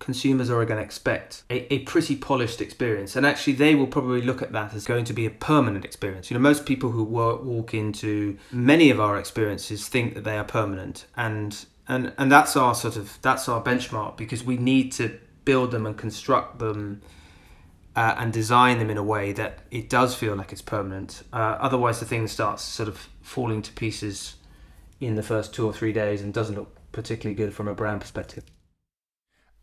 consumers 0.00 0.50
are 0.50 0.64
going 0.64 0.78
to 0.78 0.82
expect 0.82 1.44
a, 1.48 1.72
a 1.72 1.78
pretty 1.80 2.16
polished 2.16 2.60
experience. 2.60 3.14
And 3.14 3.24
actually, 3.24 3.52
they 3.52 3.76
will 3.76 3.86
probably 3.86 4.22
look 4.22 4.42
at 4.42 4.50
that 4.52 4.74
as 4.74 4.84
going 4.84 5.04
to 5.04 5.12
be 5.12 5.26
a 5.26 5.30
permanent 5.30 5.84
experience. 5.84 6.30
You 6.30 6.36
know, 6.36 6.40
most 6.40 6.66
people 6.66 6.90
who 6.90 7.04
walk, 7.04 7.44
walk 7.44 7.72
into 7.72 8.36
many 8.50 8.90
of 8.90 8.98
our 8.98 9.16
experiences 9.16 9.86
think 9.86 10.14
that 10.14 10.24
they 10.24 10.36
are 10.36 10.44
permanent. 10.44 11.06
And, 11.16 11.64
and, 11.86 12.12
and 12.18 12.32
that's 12.32 12.56
our 12.56 12.74
sort 12.74 12.96
of, 12.96 13.18
that's 13.22 13.48
our 13.48 13.62
benchmark 13.62 14.16
because 14.16 14.42
we 14.42 14.56
need 14.56 14.90
to 14.92 15.20
build 15.44 15.70
them 15.70 15.86
and 15.86 15.96
construct 15.96 16.58
them 16.58 17.02
uh, 17.94 18.14
and 18.18 18.32
design 18.32 18.78
them 18.78 18.88
in 18.88 18.96
a 18.96 19.02
way 19.02 19.32
that 19.32 19.60
it 19.70 19.90
does 19.90 20.14
feel 20.14 20.34
like 20.34 20.50
it's 20.50 20.62
permanent. 20.62 21.22
Uh, 21.32 21.58
otherwise, 21.60 22.00
the 22.00 22.06
thing 22.06 22.26
starts 22.26 22.62
sort 22.62 22.88
of 22.88 23.08
falling 23.20 23.60
to 23.62 23.72
pieces 23.72 24.36
in 25.00 25.14
the 25.14 25.22
first 25.22 25.52
two 25.54 25.66
or 25.66 25.72
three 25.72 25.92
days 25.92 26.22
and 26.22 26.32
doesn't 26.32 26.56
look 26.56 26.76
particularly 26.92 27.34
good 27.34 27.52
from 27.52 27.68
a 27.68 27.74
brand 27.74 28.00
perspective. 28.00 28.44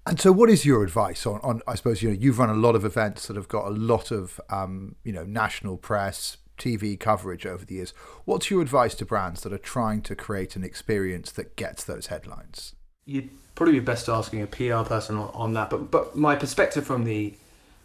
And 0.07 0.21
so, 0.21 0.31
what 0.31 0.49
is 0.49 0.65
your 0.65 0.83
advice 0.83 1.25
on, 1.25 1.41
on? 1.43 1.61
I 1.67 1.75
suppose 1.75 2.01
you 2.01 2.09
know 2.09 2.15
you've 2.17 2.39
run 2.39 2.49
a 2.49 2.53
lot 2.53 2.75
of 2.75 2.85
events 2.85 3.27
that 3.27 3.35
have 3.35 3.49
got 3.49 3.67
a 3.67 3.71
lot 3.71 4.09
of 4.09 4.39
um, 4.49 4.95
you 5.03 5.11
know 5.11 5.25
national 5.25 5.75
press, 5.75 6.37
TV 6.57 6.97
coverage 6.97 7.45
over 7.45 7.65
the 7.65 7.75
years. 7.75 7.93
What's 8.23 8.49
your 8.49 8.61
advice 8.61 8.95
to 8.95 9.05
brands 9.05 9.41
that 9.41 9.51
are 9.51 9.57
trying 9.57 10.01
to 10.03 10.15
create 10.15 10.55
an 10.55 10.63
experience 10.63 11.31
that 11.33 11.57
gets 11.57 11.83
those 11.83 12.07
headlines? 12.07 12.73
You'd 13.05 13.29
probably 13.55 13.73
be 13.73 13.79
best 13.81 14.07
asking 14.07 14.41
a 14.41 14.47
PR 14.47 14.87
person 14.87 15.17
on, 15.17 15.29
on 15.33 15.53
that. 15.55 15.69
But 15.69 15.91
but 15.91 16.15
my 16.15 16.37
perspective 16.37 16.85
from 16.85 17.03
the 17.03 17.33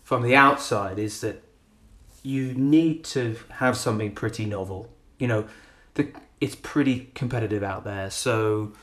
from 0.05 0.23
the 0.23 0.37
outside 0.37 1.01
is 1.01 1.21
that 1.23 1.43
you 2.23 2.55
need 2.55 3.03
to 3.05 3.37
have 3.51 3.77
something 3.77 4.15
pretty 4.15 4.47
novel. 4.47 4.89
You 5.19 5.27
know, 5.27 5.49
the 5.95 6.09
it's 6.41 6.55
pretty 6.55 7.11
competitive 7.17 7.65
out 7.65 7.83
there. 7.83 8.11
So 8.11 8.75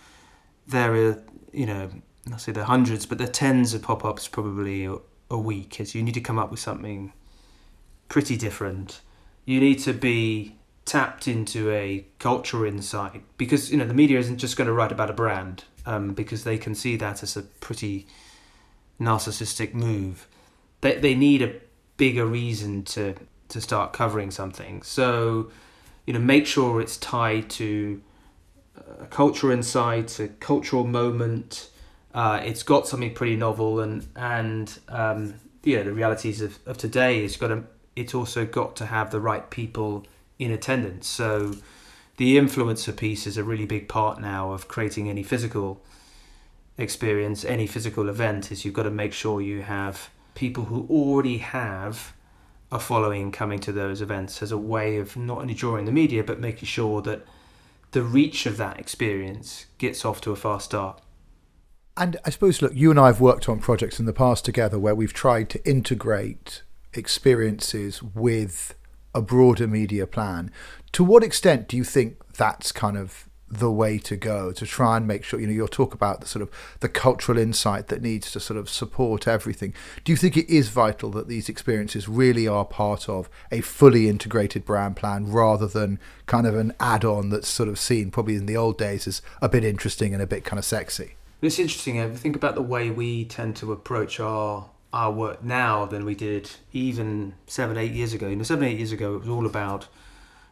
there 0.68 0.94
are, 0.94 1.24
you 1.54 1.66
know, 1.66 1.90
I 2.32 2.38
say 2.38 2.54
are 2.54 2.64
hundreds, 2.64 3.06
but 3.06 3.18
there 3.18 3.28
are 3.28 3.32
tens 3.32 3.74
of 3.74 3.82
pop 3.82 4.06
ups 4.06 4.28
probably 4.28 4.86
a, 4.86 5.38
week. 5.38 5.80
As 5.80 5.94
you 5.94 6.02
need 6.04 6.16
to 6.16 6.22
come 6.22 6.40
up 6.40 6.52
with 6.52 6.60
something 6.60 7.14
pretty 8.08 8.36
different. 8.36 9.02
You 9.46 9.60
need 9.60 9.80
to 9.80 9.94
be 9.94 10.56
tapped 10.86 11.28
into 11.28 11.72
a 11.72 12.06
cultural 12.18 12.64
insight 12.64 13.22
because 13.38 13.72
you 13.72 13.78
know 13.78 13.86
the 13.86 13.94
media 13.94 14.18
isn't 14.18 14.38
just 14.38 14.58
going 14.58 14.68
to 14.68 14.74
write 14.74 14.92
about 14.92 15.10
a 15.10 15.14
brand 15.14 15.64
um, 15.86 16.14
because 16.14 16.44
they 16.44 16.58
can 16.58 16.74
see 16.74 16.96
that 16.96 17.22
as 17.22 17.38
a 17.38 17.44
pretty 17.44 18.08
narcissistic 19.00 19.74
move. 19.74 20.28
They 20.82 20.96
they 20.98 21.16
need 21.16 21.42
a 21.42 21.56
bigger 21.98 22.26
reason 22.26 22.84
to 22.86 23.16
to 23.50 23.62
start 23.62 23.94
covering 23.94 24.32
something. 24.32 24.82
So 24.82 25.52
you 26.06 26.14
know, 26.14 26.20
make 26.20 26.48
sure 26.48 26.82
it's 26.82 26.98
tied 26.98 27.52
to 27.52 28.02
a 29.00 29.06
cultural 29.06 29.54
insight, 29.54 30.20
a 30.20 30.28
cultural 30.28 30.84
moment. 30.84 31.69
Uh, 32.14 32.42
it's 32.44 32.64
got 32.64 32.88
something 32.88 33.14
pretty 33.14 33.36
novel, 33.36 33.80
and 33.80 34.08
and 34.16 34.80
um, 34.90 35.36
know 35.66 35.84
the 35.84 35.94
realities 35.94 36.42
of, 36.42 36.60
of 36.66 36.78
today. 36.78 37.24
It's 37.24 37.38
got 37.38 37.50
to. 37.50 37.64
It's 37.96 38.14
also 38.14 38.46
got 38.46 38.76
to 38.78 38.86
have 38.86 39.12
the 39.12 39.20
right 39.20 39.50
people 39.50 40.06
in 40.38 40.52
attendance. 40.52 41.08
So 41.08 41.56
the 42.18 42.38
influencer 42.38 42.96
piece 42.96 43.28
is 43.28 43.38
a 43.38 43.44
really 43.44 43.66
big 43.66 43.88
part 43.88 44.20
now 44.22 44.54
of 44.54 44.68
creating 44.68 45.10
any 45.10 45.24
physical 45.24 45.82
experience, 46.78 47.44
any 47.44 47.68
physical 47.68 48.10
event. 48.10 48.52
Is 48.52 48.66
you've 48.66 48.74
got 48.74 48.84
to 48.84 48.92
make 48.92 49.14
sure 49.14 49.42
you 49.42 49.62
have 49.62 50.10
people 50.34 50.66
who 50.66 50.88
already 50.90 51.40
have 51.40 52.14
a 52.72 52.80
following 52.80 53.32
coming 53.32 53.60
to 53.60 53.72
those 53.72 54.02
events 54.02 54.42
as 54.42 54.52
a 54.52 54.58
way 54.58 54.98
of 54.98 55.18
not 55.18 55.40
only 55.40 55.54
drawing 55.54 55.86
the 55.86 55.92
media 55.92 56.24
but 56.24 56.40
making 56.40 56.68
sure 56.68 57.02
that 57.02 57.26
the 57.92 58.04
reach 58.04 58.46
of 58.46 58.58
that 58.58 58.80
experience 58.80 59.66
gets 59.80 60.06
off 60.06 60.22
to 60.22 60.32
a 60.32 60.36
fast 60.36 60.66
start. 60.66 61.02
And 62.00 62.16
I 62.24 62.30
suppose, 62.30 62.62
look, 62.62 62.74
you 62.74 62.92
and 62.92 63.00
I 63.00 63.08
have 63.08 63.20
worked 63.20 63.50
on 63.50 63.60
projects 63.60 64.00
in 64.00 64.06
the 64.06 64.14
past 64.14 64.46
together 64.46 64.80
where 64.80 64.96
we've 64.96 65.14
tried 65.14 65.50
to 65.50 65.70
integrate 65.70 66.64
experiences 66.94 68.02
with 68.02 68.74
a 69.14 69.22
broader 69.22 69.68
media 69.68 70.08
plan. 70.08 70.50
To 70.94 71.04
what 71.04 71.26
extent 71.26 71.68
do 71.68 71.76
you 71.76 71.84
think 71.84 72.16
that's 72.38 72.72
kind 72.72 72.98
of 72.98 73.28
the 73.50 73.70
way 73.70 73.98
to 73.98 74.16
go 74.16 74.54
to 74.54 74.66
try 74.66 74.96
and 74.96 75.08
make 75.08 75.24
sure 75.24 75.40
you 75.40 75.48
know 75.48 75.54
you'll 75.54 75.68
talk 75.68 75.94
about 75.94 76.22
the 76.22 76.28
sort 76.28 76.44
of 76.44 76.52
the 76.82 76.88
cultural 76.88 77.38
insight 77.38 77.88
that 77.88 78.00
needs 78.00 78.32
to 78.32 78.40
sort 78.40 78.60
of 78.60 78.70
support 78.70 79.28
everything 79.28 79.74
do 80.04 80.12
you 80.12 80.16
think 80.16 80.38
it 80.38 80.48
is 80.48 80.70
vital 80.70 81.10
that 81.10 81.28
these 81.28 81.50
experiences 81.50 82.08
really 82.08 82.48
are 82.48 82.64
part 82.64 83.10
of 83.10 83.28
a 83.52 83.60
fully 83.62 84.08
integrated 84.08 84.64
brand 84.64 84.96
plan 84.96 85.26
rather 85.32 85.66
than 85.66 85.98
kind 86.28 86.46
of 86.46 86.56
an 86.56 86.72
add-on 86.80 87.30
that's 87.30 87.48
sort 87.48 87.68
of 87.68 87.80
seen 87.80 88.12
probably 88.12 88.36
in 88.36 88.46
the 88.46 88.56
old 88.56 88.78
days 88.78 89.08
as 89.08 89.20
a 89.42 89.50
bit 89.50 89.64
interesting 89.64 90.14
and 90.14 90.22
a 90.22 90.28
bit 90.28 90.46
kind 90.46 90.60
of 90.60 90.64
sexy 90.64 91.16
it's 91.42 91.60
interesting 91.60 91.98
if 91.98 92.12
you 92.12 92.18
think 92.18 92.36
about 92.36 92.56
the 92.56 92.62
way 92.62 92.90
we 92.90 93.26
tend 93.26 93.56
to 93.58 93.72
approach 93.72 94.20
our 94.20 94.70
our 94.92 95.12
work 95.12 95.44
now 95.44 95.86
than 95.86 96.04
we 96.04 96.16
did 96.16 96.50
even 96.74 97.34
seven 97.46 97.78
eight 97.78 97.92
years 97.92 98.14
ago 98.14 98.28
you 98.28 98.36
know 98.36 98.44
seven 98.44 98.66
eight 98.66 98.78
years 98.78 98.92
ago 98.92 99.16
it 99.16 99.20
was 99.20 99.30
all 99.30 99.46
about 99.46 99.88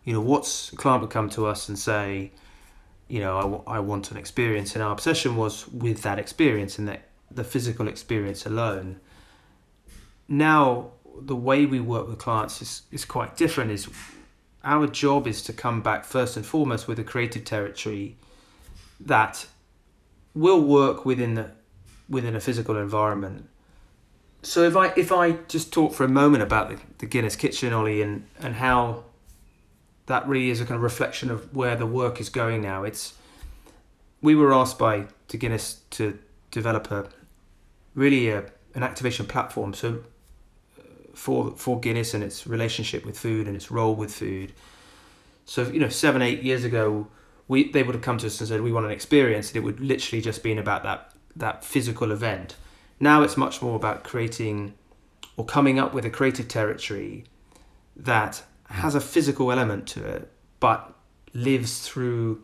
you 0.03 0.13
know 0.13 0.21
what's 0.21 0.71
a 0.71 0.75
client 0.75 1.01
would 1.01 1.09
come 1.09 1.29
to 1.29 1.45
us 1.45 1.67
and 1.67 1.79
say 1.79 2.31
you 3.07 3.19
know, 3.19 3.37
I, 3.37 3.41
w- 3.41 3.63
I 3.67 3.79
want 3.79 4.11
an 4.11 4.17
experience, 4.17 4.75
and 4.75 4.83
our 4.83 4.91
obsession 4.91 5.35
was 5.35 5.67
with 5.69 6.01
that 6.01 6.19
experience 6.19 6.77
and 6.77 6.87
that 6.87 7.07
the 7.31 7.43
physical 7.43 7.87
experience 7.87 8.45
alone. 8.45 8.99
Now, 10.27 10.91
the 11.19 11.35
way 11.35 11.65
we 11.65 11.79
work 11.79 12.07
with 12.07 12.19
clients 12.19 12.61
is, 12.61 12.81
is 12.91 13.05
quite 13.05 13.37
different. 13.37 13.71
Is 13.71 13.87
our 14.63 14.87
job 14.87 15.27
is 15.27 15.41
to 15.43 15.53
come 15.53 15.81
back 15.81 16.03
first 16.03 16.35
and 16.35 16.45
foremost 16.45 16.87
with 16.87 16.99
a 16.99 17.03
creative 17.03 17.45
territory 17.45 18.17
that 18.99 19.47
will 20.39 20.61
work 20.61 21.05
within 21.05 21.33
the 21.35 21.51
within 22.09 22.35
a 22.35 22.39
physical 22.39 22.77
environment. 22.77 23.49
So 24.43 24.63
if 24.63 24.75
I 24.75 24.93
if 24.95 25.11
I 25.11 25.31
just 25.47 25.73
talk 25.73 25.93
for 25.93 26.03
a 26.03 26.09
moment 26.09 26.43
about 26.43 26.69
the, 26.69 26.77
the 26.99 27.05
Guinness 27.05 27.35
Kitchen, 27.35 27.73
Ollie, 27.73 28.01
and 28.01 28.27
and 28.39 28.55
how 28.55 29.03
that 30.05 30.27
really 30.27 30.49
is 30.49 30.61
a 30.61 30.65
kind 30.65 30.75
of 30.75 30.81
reflection 30.81 31.29
of 31.29 31.53
where 31.55 31.75
the 31.75 31.85
work 31.85 32.19
is 32.19 32.29
going 32.29 32.61
now. 32.61 32.83
It's 32.83 33.13
we 34.21 34.35
were 34.35 34.53
asked 34.53 34.79
by 34.79 35.07
to 35.27 35.37
Guinness 35.37 35.81
to 35.91 36.17
develop 36.51 36.91
a 36.91 37.09
really 37.93 38.29
a, 38.29 38.45
an 38.73 38.83
activation 38.83 39.25
platform. 39.25 39.73
So 39.73 40.03
uh, 40.77 40.81
for 41.13 41.51
for 41.57 41.79
Guinness 41.79 42.13
and 42.13 42.23
its 42.23 42.47
relationship 42.47 43.05
with 43.05 43.19
food 43.19 43.47
and 43.47 43.55
its 43.55 43.69
role 43.69 43.95
with 43.95 44.13
food. 44.13 44.53
So 45.45 45.63
you 45.63 45.79
know, 45.79 45.89
seven 45.89 46.21
eight 46.21 46.43
years 46.43 46.63
ago, 46.63 47.07
we 47.47 47.71
they 47.71 47.83
would 47.83 47.95
have 47.95 48.03
come 48.03 48.17
to 48.19 48.27
us 48.27 48.39
and 48.39 48.47
said 48.47 48.61
we 48.61 48.71
want 48.71 48.85
an 48.85 48.91
experience, 48.91 49.49
and 49.49 49.57
it 49.57 49.61
would 49.61 49.79
literally 49.79 50.21
just 50.21 50.43
been 50.43 50.57
about 50.57 50.83
that 50.83 51.13
that 51.35 51.63
physical 51.63 52.11
event. 52.11 52.55
Now 52.99 53.21
it's 53.21 53.37
much 53.37 53.61
more 53.61 53.75
about 53.75 54.03
creating 54.03 54.73
or 55.35 55.45
coming 55.45 55.79
up 55.79 55.93
with 55.93 56.05
a 56.05 56.09
creative 56.09 56.47
territory 56.47 57.25
that 57.95 58.43
has 58.69 58.95
a 58.95 59.01
physical 59.01 59.51
element 59.51 59.87
to 59.87 60.03
it, 60.03 60.31
but 60.59 60.93
lives 61.33 61.87
through 61.87 62.43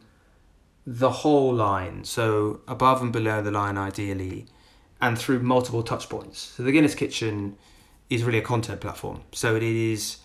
the 0.86 1.10
whole 1.10 1.53
line. 1.53 2.03
So 2.03 2.62
above 2.67 3.01
and 3.01 3.12
below 3.12 3.41
the 3.41 3.51
line, 3.51 3.77
ideally, 3.77 4.45
and 5.01 5.17
through 5.17 5.39
multiple 5.39 5.83
touch 5.83 6.07
points. 6.10 6.39
So 6.39 6.63
the 6.63 6.72
Guinness 6.72 6.95
Kitchen 6.95 7.57
is 8.10 8.24
really 8.24 8.38
a 8.38 8.43
content 8.43 8.79
platform. 8.81 9.22
So 9.31 9.55
it 9.55 9.63
is 9.63 10.17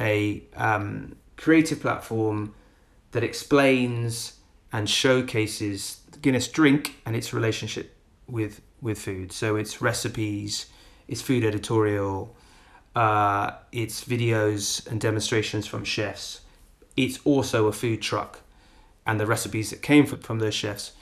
a 0.00 0.42
um, 0.56 1.16
creative 1.36 1.80
platform 1.80 2.54
that 3.16 3.24
explains 3.24 4.34
and 4.74 4.90
showcases 4.90 6.00
Guinness 6.20 6.48
drink 6.48 6.96
and 7.06 7.16
its 7.16 7.32
relationship 7.32 7.96
with 8.26 8.60
with 8.82 8.98
food. 8.98 9.32
So 9.32 9.56
it's 9.56 9.80
recipes, 9.80 10.66
it's 11.08 11.22
food 11.22 11.42
editorial, 11.42 12.36
uh, 12.94 13.52
it's 13.72 14.04
videos 14.04 14.86
and 14.86 15.00
demonstrations 15.00 15.66
from 15.66 15.82
chefs, 15.82 16.42
it's 16.94 17.18
also 17.24 17.68
a 17.68 17.72
food 17.72 18.02
truck, 18.02 18.40
and 19.06 19.18
the 19.18 19.26
recipes 19.26 19.70
that 19.70 19.80
came 19.80 20.04
from, 20.04 20.20
from 20.20 20.38
those 20.38 20.54
chefs 20.54 20.92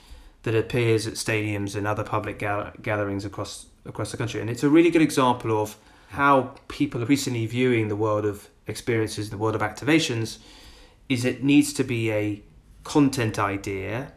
that 0.43 0.55
appears 0.55 1.07
at 1.07 1.15
stadiums 1.15 1.75
and 1.75 1.85
other 1.85 2.03
public 2.03 2.39
gather- 2.39 2.71
gatherings 2.81 3.25
across 3.25 3.65
across 3.85 4.11
the 4.11 4.17
country. 4.17 4.39
And 4.39 4.49
it's 4.49 4.63
a 4.63 4.69
really 4.69 4.89
good 4.89 5.01
example 5.01 5.61
of 5.61 5.75
how 6.09 6.55
people 6.69 7.01
are 7.03 7.07
recently 7.07 7.45
viewing 7.45 7.89
the 7.89 7.95
world 7.97 8.25
of 8.25 8.47
experiences, 8.67 9.31
the 9.31 9.37
world 9.37 9.55
of 9.55 9.61
activations, 9.61 10.37
is 11.09 11.25
it 11.25 11.43
needs 11.43 11.73
to 11.73 11.83
be 11.83 12.11
a 12.11 12.41
content 12.83 13.37
idea 13.37 14.11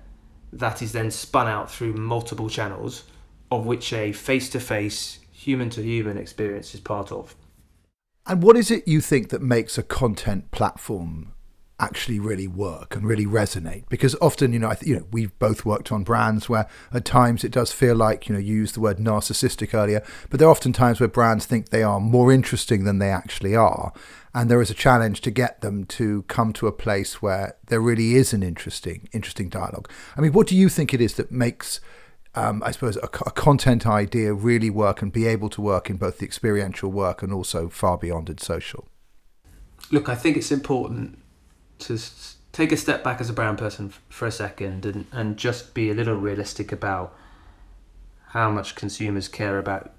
that 0.53 0.81
is 0.83 0.93
then 0.93 1.11
spun 1.11 1.47
out 1.47 1.71
through 1.71 1.95
multiple 1.95 2.49
channels, 2.49 3.05
of 3.51 3.67
which 3.67 3.93
a 3.93 4.13
face 4.13 4.49
to 4.51 4.61
face, 4.61 5.19
human 5.33 5.71
to 5.71 5.83
human 5.83 6.17
experience 6.17 6.75
is 6.75 6.81
part 6.81 7.13
of. 7.13 7.35
And 8.27 8.43
what 8.43 8.57
is 8.57 8.71
it 8.71 8.87
you 8.87 9.01
think 9.01 9.31
that 9.31 9.43
makes 9.43 9.79
a 9.79 9.83
content 9.83 10.51
platform 10.51 11.33
actually 11.81 12.19
really 12.19 12.49
work 12.49 12.97
and 12.97 13.07
really 13.07 13.25
resonate 13.25 13.89
because 13.89 14.17
often 14.21 14.53
you 14.53 14.59
know 14.59 14.69
I 14.69 14.75
th- 14.75 14.89
you 14.89 14.97
know 14.97 15.07
we've 15.13 15.37
both 15.39 15.65
worked 15.65 15.93
on 15.93 16.03
brands 16.03 16.49
where 16.49 16.67
at 16.93 17.05
times 17.05 17.45
it 17.45 17.53
does 17.53 17.71
feel 17.71 17.95
like 17.95 18.29
you 18.29 18.35
know 18.35 18.41
you 18.41 18.55
used 18.57 18.75
the 18.75 18.81
word 18.81 18.99
narcissistic 18.99 19.75
earlier 19.75 20.03
but 20.29 20.41
there 20.41 20.49
are 20.49 20.51
often 20.51 20.73
times 20.73 20.99
where 20.99 21.09
brands 21.09 21.47
think 21.47 21.69
they 21.69 21.85
are 21.85 22.01
more 22.01 22.33
interesting 22.33 22.83
than 22.83 22.99
they 22.99 23.11
actually 23.11 23.55
are 23.55 23.93
and 24.39 24.49
there 24.49 24.63
is 24.63 24.71
a 24.71 24.75
challenge 24.75 25.21
to 25.23 25.33
get 25.33 25.63
them 25.63 25.85
to 25.85 26.23
come 26.23 26.53
to 26.53 26.69
a 26.69 26.73
place 26.73 27.21
where 27.21 27.57
there 27.67 27.81
really 27.81 28.15
is 28.15 28.33
an 28.33 28.45
interesting 28.45 29.09
interesting 29.13 29.49
dialogue. 29.49 29.91
I 30.17 30.21
mean 30.21 30.33
what 30.33 30.47
do 30.47 30.57
you 30.57 30.69
think 30.69 30.95
it 30.95 31.01
is 31.01 31.15
that 31.15 31.33
makes 31.33 31.81
um, 32.37 32.63
I 32.65 32.71
suppose 32.71 32.97
a, 32.99 33.11
a 33.27 33.33
content 33.33 33.85
idea 33.85 34.33
really 34.33 34.71
work 34.71 35.03
and 35.03 35.13
be 35.13 35.27
able 35.27 35.49
to 35.51 35.61
work 35.61 35.91
in 35.91 35.97
both 35.97 36.19
the 36.19 36.25
experiential 36.25 36.93
work 36.93 37.21
and 37.21 37.33
also 37.33 37.69
far 37.69 37.99
beyond 37.99 38.31
in 38.31 38.39
social? 38.39 38.87
Look 39.91 40.09
i 40.09 40.15
think 40.15 40.37
it's 40.37 40.53
important 40.53 41.19
to 41.81 41.99
take 42.53 42.71
a 42.71 42.77
step 42.77 43.03
back 43.03 43.21
as 43.21 43.29
a 43.29 43.33
brown 43.33 43.57
person 43.57 43.93
for 44.09 44.27
a 44.27 44.33
second 44.33 44.87
and, 44.87 45.07
and 45.11 45.37
just 45.37 45.75
be 45.75 45.91
a 45.91 45.95
little 45.95 46.15
realistic 46.15 46.71
about 46.71 47.13
how 48.29 48.51
much 48.53 48.77
consumers 48.77 49.27
care 49.27 49.59
about 49.59 49.93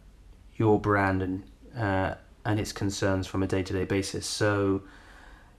your 0.55 0.79
brand 0.79 1.21
and 1.21 1.43
uh, 1.75 2.15
and 2.49 2.59
its 2.59 2.71
concerns 2.71 3.27
from 3.27 3.43
a 3.43 3.47
day 3.47 3.61
to 3.61 3.73
day 3.73 3.85
basis. 3.85 4.25
So, 4.25 4.81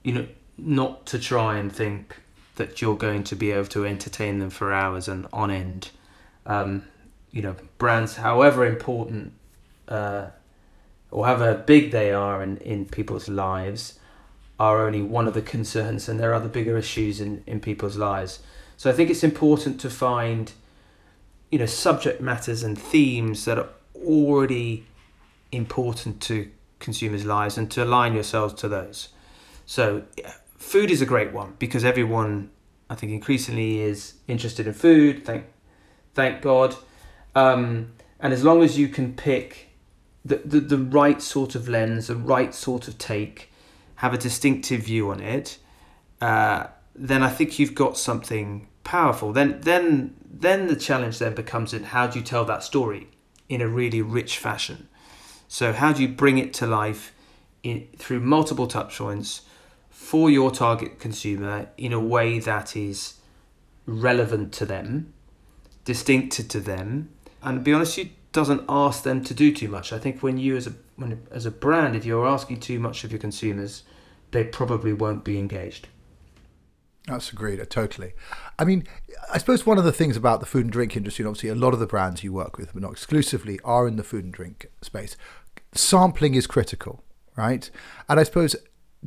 you 0.03 0.13
know, 0.13 0.27
not 0.59 1.07
to 1.07 1.21
try 1.21 1.57
and 1.57 1.73
think 1.73 2.17
that 2.57 2.83
you're 2.83 2.97
going 2.97 3.23
to 3.25 3.37
be 3.37 3.53
able 3.53 3.69
to 3.69 3.87
entertain 3.87 4.41
them 4.41 4.51
for 4.51 4.73
hours 4.73 5.07
and 5.07 5.29
on 5.33 5.53
end. 5.53 5.91
Um, 6.45 6.85
you 7.31 7.43
know, 7.43 7.55
brands, 7.79 8.17
however 8.17 8.67
important 8.67 9.35
uh, 9.87 10.27
or 11.13 11.27
however 11.27 11.55
big 11.55 11.93
they 11.93 12.11
are 12.13 12.43
in, 12.43 12.57
in 12.57 12.87
people's 12.87 13.29
lives, 13.29 14.01
are 14.59 14.85
only 14.85 15.01
one 15.01 15.29
of 15.29 15.35
the 15.35 15.43
concerns, 15.43 16.09
and 16.09 16.19
there 16.19 16.33
are 16.33 16.35
other 16.35 16.49
bigger 16.49 16.77
issues 16.77 17.21
in, 17.21 17.43
in 17.47 17.61
people's 17.61 17.97
lives. 17.97 18.41
So 18.77 18.91
I 18.91 18.93
think 18.93 19.11
it's 19.11 19.25
important 19.25 19.81
to 19.81 19.91
find, 19.91 20.53
you 21.53 21.59
know, 21.61 21.67
subject 21.67 22.21
matters 22.21 22.65
and 22.65 22.77
themes 22.77 23.45
that 23.45 23.59
are 23.59 23.69
already 23.95 24.87
important 25.53 26.21
to 26.23 26.51
consumers' 26.81 27.25
lives, 27.25 27.57
and 27.57 27.71
to 27.71 27.85
align 27.85 28.15
yourselves 28.15 28.55
to 28.55 28.69
those. 28.69 29.09
So, 29.67 30.03
food 30.59 30.91
is 30.91 31.01
a 31.01 31.07
great 31.07 31.33
one 31.33 31.55
because 31.59 31.85
everyone, 31.85 32.51
I 32.89 32.97
think, 32.97 33.13
increasingly 33.13 33.81
is 33.81 34.15
interested 34.27 34.67
in 34.67 34.73
food. 34.73 35.25
Thank, 35.25 35.45
thank 36.15 36.43
God. 36.43 36.75
Um, 37.35 37.93
and 38.19 38.33
as 38.33 38.43
long 38.43 38.63
as 38.63 38.79
you 38.79 38.89
can 38.89 39.15
pick 39.15 39.69
the, 40.25 40.37
the, 40.45 40.61
the 40.61 40.79
right 40.79 41.23
sort 41.23 41.55
of 41.55 41.69
lens, 41.69 42.09
the 42.09 42.17
right 42.17 42.55
sort 42.55 42.89
of 42.89 42.99
take, 42.99 43.51
have 43.97 44.13
a 44.13 44.19
distinctive 44.19 44.83
view 44.83 45.11
on 45.11 45.21
it, 45.21 45.59
uh, 46.21 46.67
then 46.95 47.23
I 47.23 47.31
think 47.31 47.59
you've 47.59 47.75
got 47.75 47.97
something 47.97 48.69
powerful. 48.85 49.33
Then, 49.33 49.61
then, 49.61 50.17
then 50.29 50.67
the 50.67 50.77
challenge 50.77 51.19
then 51.19 51.35
becomes 51.35 51.73
in 51.73 51.85
how 51.85 52.07
do 52.07 52.19
you 52.19 52.25
tell 52.25 52.45
that 52.45 52.63
story 52.63 53.09
in 53.49 53.61
a 53.61 53.69
really 53.69 54.03
rich 54.03 54.39
fashion. 54.39 54.89
So 55.53 55.73
how 55.73 55.93
do 55.93 56.01
you 56.01 56.07
bring 56.07 56.39
it 56.39 56.55
to 56.55 56.67
life 56.69 57.13
in, 57.65 57.89
through 57.97 58.21
multiple 58.21 58.69
touch 58.69 58.97
points 58.99 59.43
for 59.91 60.31
your 60.31 60.53
target 60.53 61.01
consumer 61.01 61.71
in 61.77 61.93
a 61.93 61.99
way 61.99 62.39
that 62.39 62.77
is 62.77 63.15
relevant 63.85 64.53
to 64.53 64.65
them, 64.65 65.13
distinctive 65.85 66.47
to 66.51 66.61
them, 66.61 67.11
and 67.43 67.59
to 67.59 67.65
be 67.65 67.73
honest, 67.73 67.99
you 67.99 68.11
doesn't 68.31 68.63
ask 68.69 69.03
them 69.03 69.25
to 69.25 69.35
do 69.35 69.53
too 69.53 69.67
much. 69.67 69.93
I 69.93 69.99
think 69.99 70.23
when 70.23 70.39
you 70.39 70.57
as 70.57 70.69
a 70.69 70.75
when, 70.95 71.21
as 71.33 71.47
a 71.47 71.51
brand, 71.51 71.97
if 71.97 72.05
you're 72.05 72.29
asking 72.29 72.61
too 72.61 72.79
much 72.79 73.03
of 73.03 73.11
your 73.11 73.19
consumers, 73.19 73.83
they 74.31 74.45
probably 74.45 74.93
won't 74.93 75.25
be 75.25 75.37
engaged. 75.37 75.89
That's 77.09 77.33
agreed, 77.33 77.69
totally. 77.71 78.13
I 78.61 78.65
mean, 78.65 78.85
I 79.33 79.39
suppose 79.39 79.65
one 79.65 79.79
of 79.79 79.85
the 79.85 79.93
things 79.93 80.19
about 80.19 80.41
the 80.41 80.47
food 80.47 80.65
and 80.65 80.73
drink 80.73 80.95
industry, 80.95 81.23
and 81.23 81.29
obviously 81.29 81.49
a 81.49 81.55
lot 81.55 81.73
of 81.73 81.81
the 81.81 81.87
brands 81.87 82.23
you 82.23 82.33
work 82.35 82.59
with, 82.59 82.75
but 82.75 82.83
not 82.83 82.93
exclusively, 82.93 83.59
are 83.65 83.89
in 83.89 83.97
the 83.97 84.05
food 84.05 84.23
and 84.23 84.33
drink 84.35 84.67
space. 84.83 85.17
Sampling 85.73 86.35
is 86.35 86.47
critical, 86.47 87.03
right? 87.37 87.71
And 88.07 88.21
I 88.21 88.23
suppose 88.23 88.55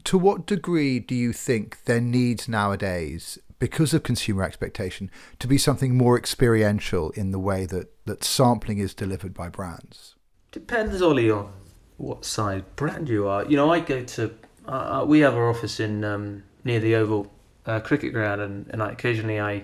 to 0.05 0.17
what 0.17 0.47
degree 0.47 0.99
do 0.99 1.13
you 1.13 1.33
think 1.33 1.83
there 1.85 2.01
needs 2.01 2.47
nowadays, 2.47 3.37
because 3.59 3.93
of 3.93 4.01
consumer 4.01 4.41
expectation, 4.41 5.11
to 5.37 5.47
be 5.47 5.59
something 5.59 5.95
more 5.95 6.17
experiential 6.17 7.11
in 7.11 7.29
the 7.29 7.37
way 7.37 7.67
that, 7.67 7.93
that 8.05 8.23
sampling 8.23 8.79
is 8.79 8.95
delivered 8.95 9.35
by 9.35 9.49
brands? 9.49 10.15
Depends, 10.51 10.99
Ollie, 10.99 11.29
on 11.29 11.53
what 11.97 12.25
size 12.25 12.63
brand 12.75 13.07
you 13.07 13.27
are. 13.27 13.45
You 13.45 13.57
know, 13.57 13.71
I 13.71 13.81
go 13.81 14.03
to 14.03 14.33
uh, 14.67 15.01
uh, 15.01 15.05
we 15.05 15.19
have 15.19 15.35
our 15.35 15.49
office 15.49 15.79
in 15.79 16.03
um, 16.03 16.43
near 16.63 16.79
the 16.79 16.95
Oval 16.95 17.31
uh, 17.65 17.79
cricket 17.79 18.13
ground, 18.13 18.41
and, 18.41 18.67
and 18.69 18.81
I, 18.81 18.91
occasionally 18.91 19.39
I 19.39 19.63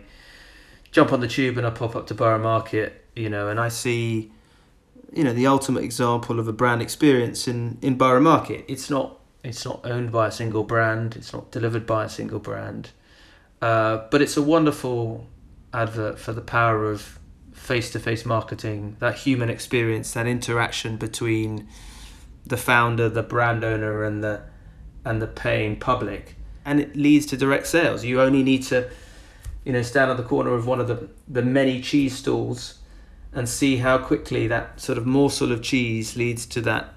jump 0.92 1.12
on 1.12 1.20
the 1.20 1.28
tube 1.28 1.58
and 1.58 1.68
I 1.68 1.70
pop 1.70 1.96
up 1.96 2.08
to 2.08 2.14
Borough 2.14 2.40
Market, 2.40 3.06
you 3.16 3.30
know, 3.30 3.48
and 3.48 3.60
I 3.60 3.70
see, 3.70 4.32
you 5.14 5.24
know, 5.24 5.34
the 5.34 5.48
ultimate 5.48 5.84
example 5.84 6.40
of 6.40 6.48
a 6.48 6.54
brand 6.54 6.82
experience 6.82 7.48
in, 7.48 7.78
in 7.82 7.98
Borough 7.98 8.22
Market. 8.22 8.66
It's 8.68 8.90
not 8.90 9.20
it's 9.44 9.64
not 9.64 9.86
owned 9.86 10.12
by 10.12 10.28
a 10.28 10.32
single 10.32 10.64
brand. 10.64 11.16
It's 11.16 11.32
not 11.32 11.50
delivered 11.52 11.86
by 11.86 12.06
a 12.06 12.10
single 12.10 12.40
brand, 12.40 12.92
uh, 13.62 14.06
but 14.12 14.22
it's 14.22 14.36
a 14.36 14.42
wonderful 14.42 15.28
advert 15.74 16.20
for 16.20 16.34
the 16.34 16.42
power 16.42 16.92
of 16.92 17.20
face-to-face 17.54 18.26
marketing, 18.26 18.96
that 19.00 19.16
human 19.20 19.50
experience, 19.50 20.14
that 20.14 20.28
interaction 20.28 20.98
between 20.98 21.68
the 22.46 22.58
founder, 22.58 23.10
the 23.10 23.24
brand 23.24 23.64
owner, 23.64 24.04
and 24.04 24.24
the 24.24 24.42
and 25.06 25.22
the 25.22 25.28
paying 25.28 25.80
public, 25.80 26.36
and 26.66 26.80
it 26.80 26.96
leads 26.96 27.26
to 27.28 27.38
direct 27.38 27.68
sales. 27.68 28.04
You 28.04 28.22
only 28.22 28.44
need 28.44 28.64
to, 28.64 28.90
you 29.64 29.74
know, 29.74 29.82
stand 29.82 30.12
on 30.12 30.18
the 30.18 30.24
corner 30.24 30.54
of 30.54 30.68
one 30.68 30.80
of 30.80 30.88
the 30.88 31.10
the 31.28 31.42
many 31.42 31.82
cheese 31.82 32.18
stalls, 32.18 32.80
and 33.34 33.48
see 33.48 33.78
how 33.78 33.98
quickly 33.98 34.48
that 34.48 34.80
sort 34.80 34.98
of 34.98 35.06
morsel 35.06 35.52
of 35.52 35.62
cheese 35.62 36.16
leads 36.16 36.46
to 36.48 36.62
that 36.62 36.94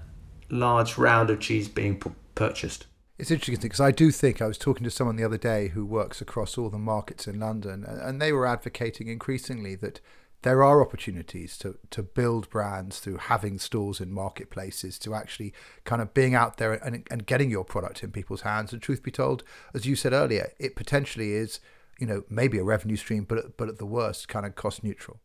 large 0.51 0.99
round 0.99 1.31
of 1.31 1.41
cheese 1.41 1.69
being 1.69 1.99
p- 1.99 2.11
purchased. 2.35 2.87
It's 3.19 3.31
interesting 3.31 3.61
because 3.63 3.81
I 3.81 3.91
do 3.93 4.11
think 4.11 4.43
I 4.43 4.47
was 4.47 4.59
talking 4.59 4.85
to 4.85 4.91
someone 4.91 5.17
the 5.17 5.25
other 5.25 5.39
day 5.39 5.69
who 5.69 5.85
works 5.85 6.21
across 6.21 6.59
all 6.59 6.71
the 6.71 6.79
markets 6.79 7.29
in 7.29 7.39
London, 7.39 7.85
and 7.85 8.21
they 8.21 8.33
were 8.33 8.47
advocating 8.47 9.07
increasingly 9.07 9.75
that 9.77 10.01
there 10.43 10.63
are 10.65 10.83
opportunities 10.83 11.57
to, 11.59 11.79
to 11.91 12.03
build 12.03 12.51
brands 12.51 12.99
through 12.99 13.17
having 13.17 13.59
stores 13.59 14.01
in 14.01 14.13
marketplaces, 14.13 14.99
to 15.01 15.15
actually 15.15 15.53
kind 15.85 16.03
of 16.03 16.13
being 16.15 16.35
out 16.35 16.57
there 16.57 16.73
and, 16.73 17.07
and 17.11 17.27
getting 17.27 17.51
your 17.51 17.65
product 17.65 18.03
in 18.03 18.11
people's 18.11 18.43
hands. 18.43 18.73
And 18.73 18.83
truth 18.83 19.03
be 19.03 19.11
told, 19.11 19.45
as 19.73 19.87
you 19.87 19.95
said 19.97 20.13
earlier, 20.13 20.53
it 20.59 20.75
potentially 20.75 21.33
is, 21.33 21.61
you 21.99 22.07
know, 22.07 22.25
maybe 22.29 22.59
a 22.59 22.65
revenue 22.65 22.97
stream, 22.97 23.25
but 23.25 23.57
but 23.57 23.69
at 23.69 23.79
the 23.79 23.87
worst, 23.87 24.29
kind 24.29 24.45
of 24.45 24.55
cost 24.57 24.83
neutral. 24.83 25.21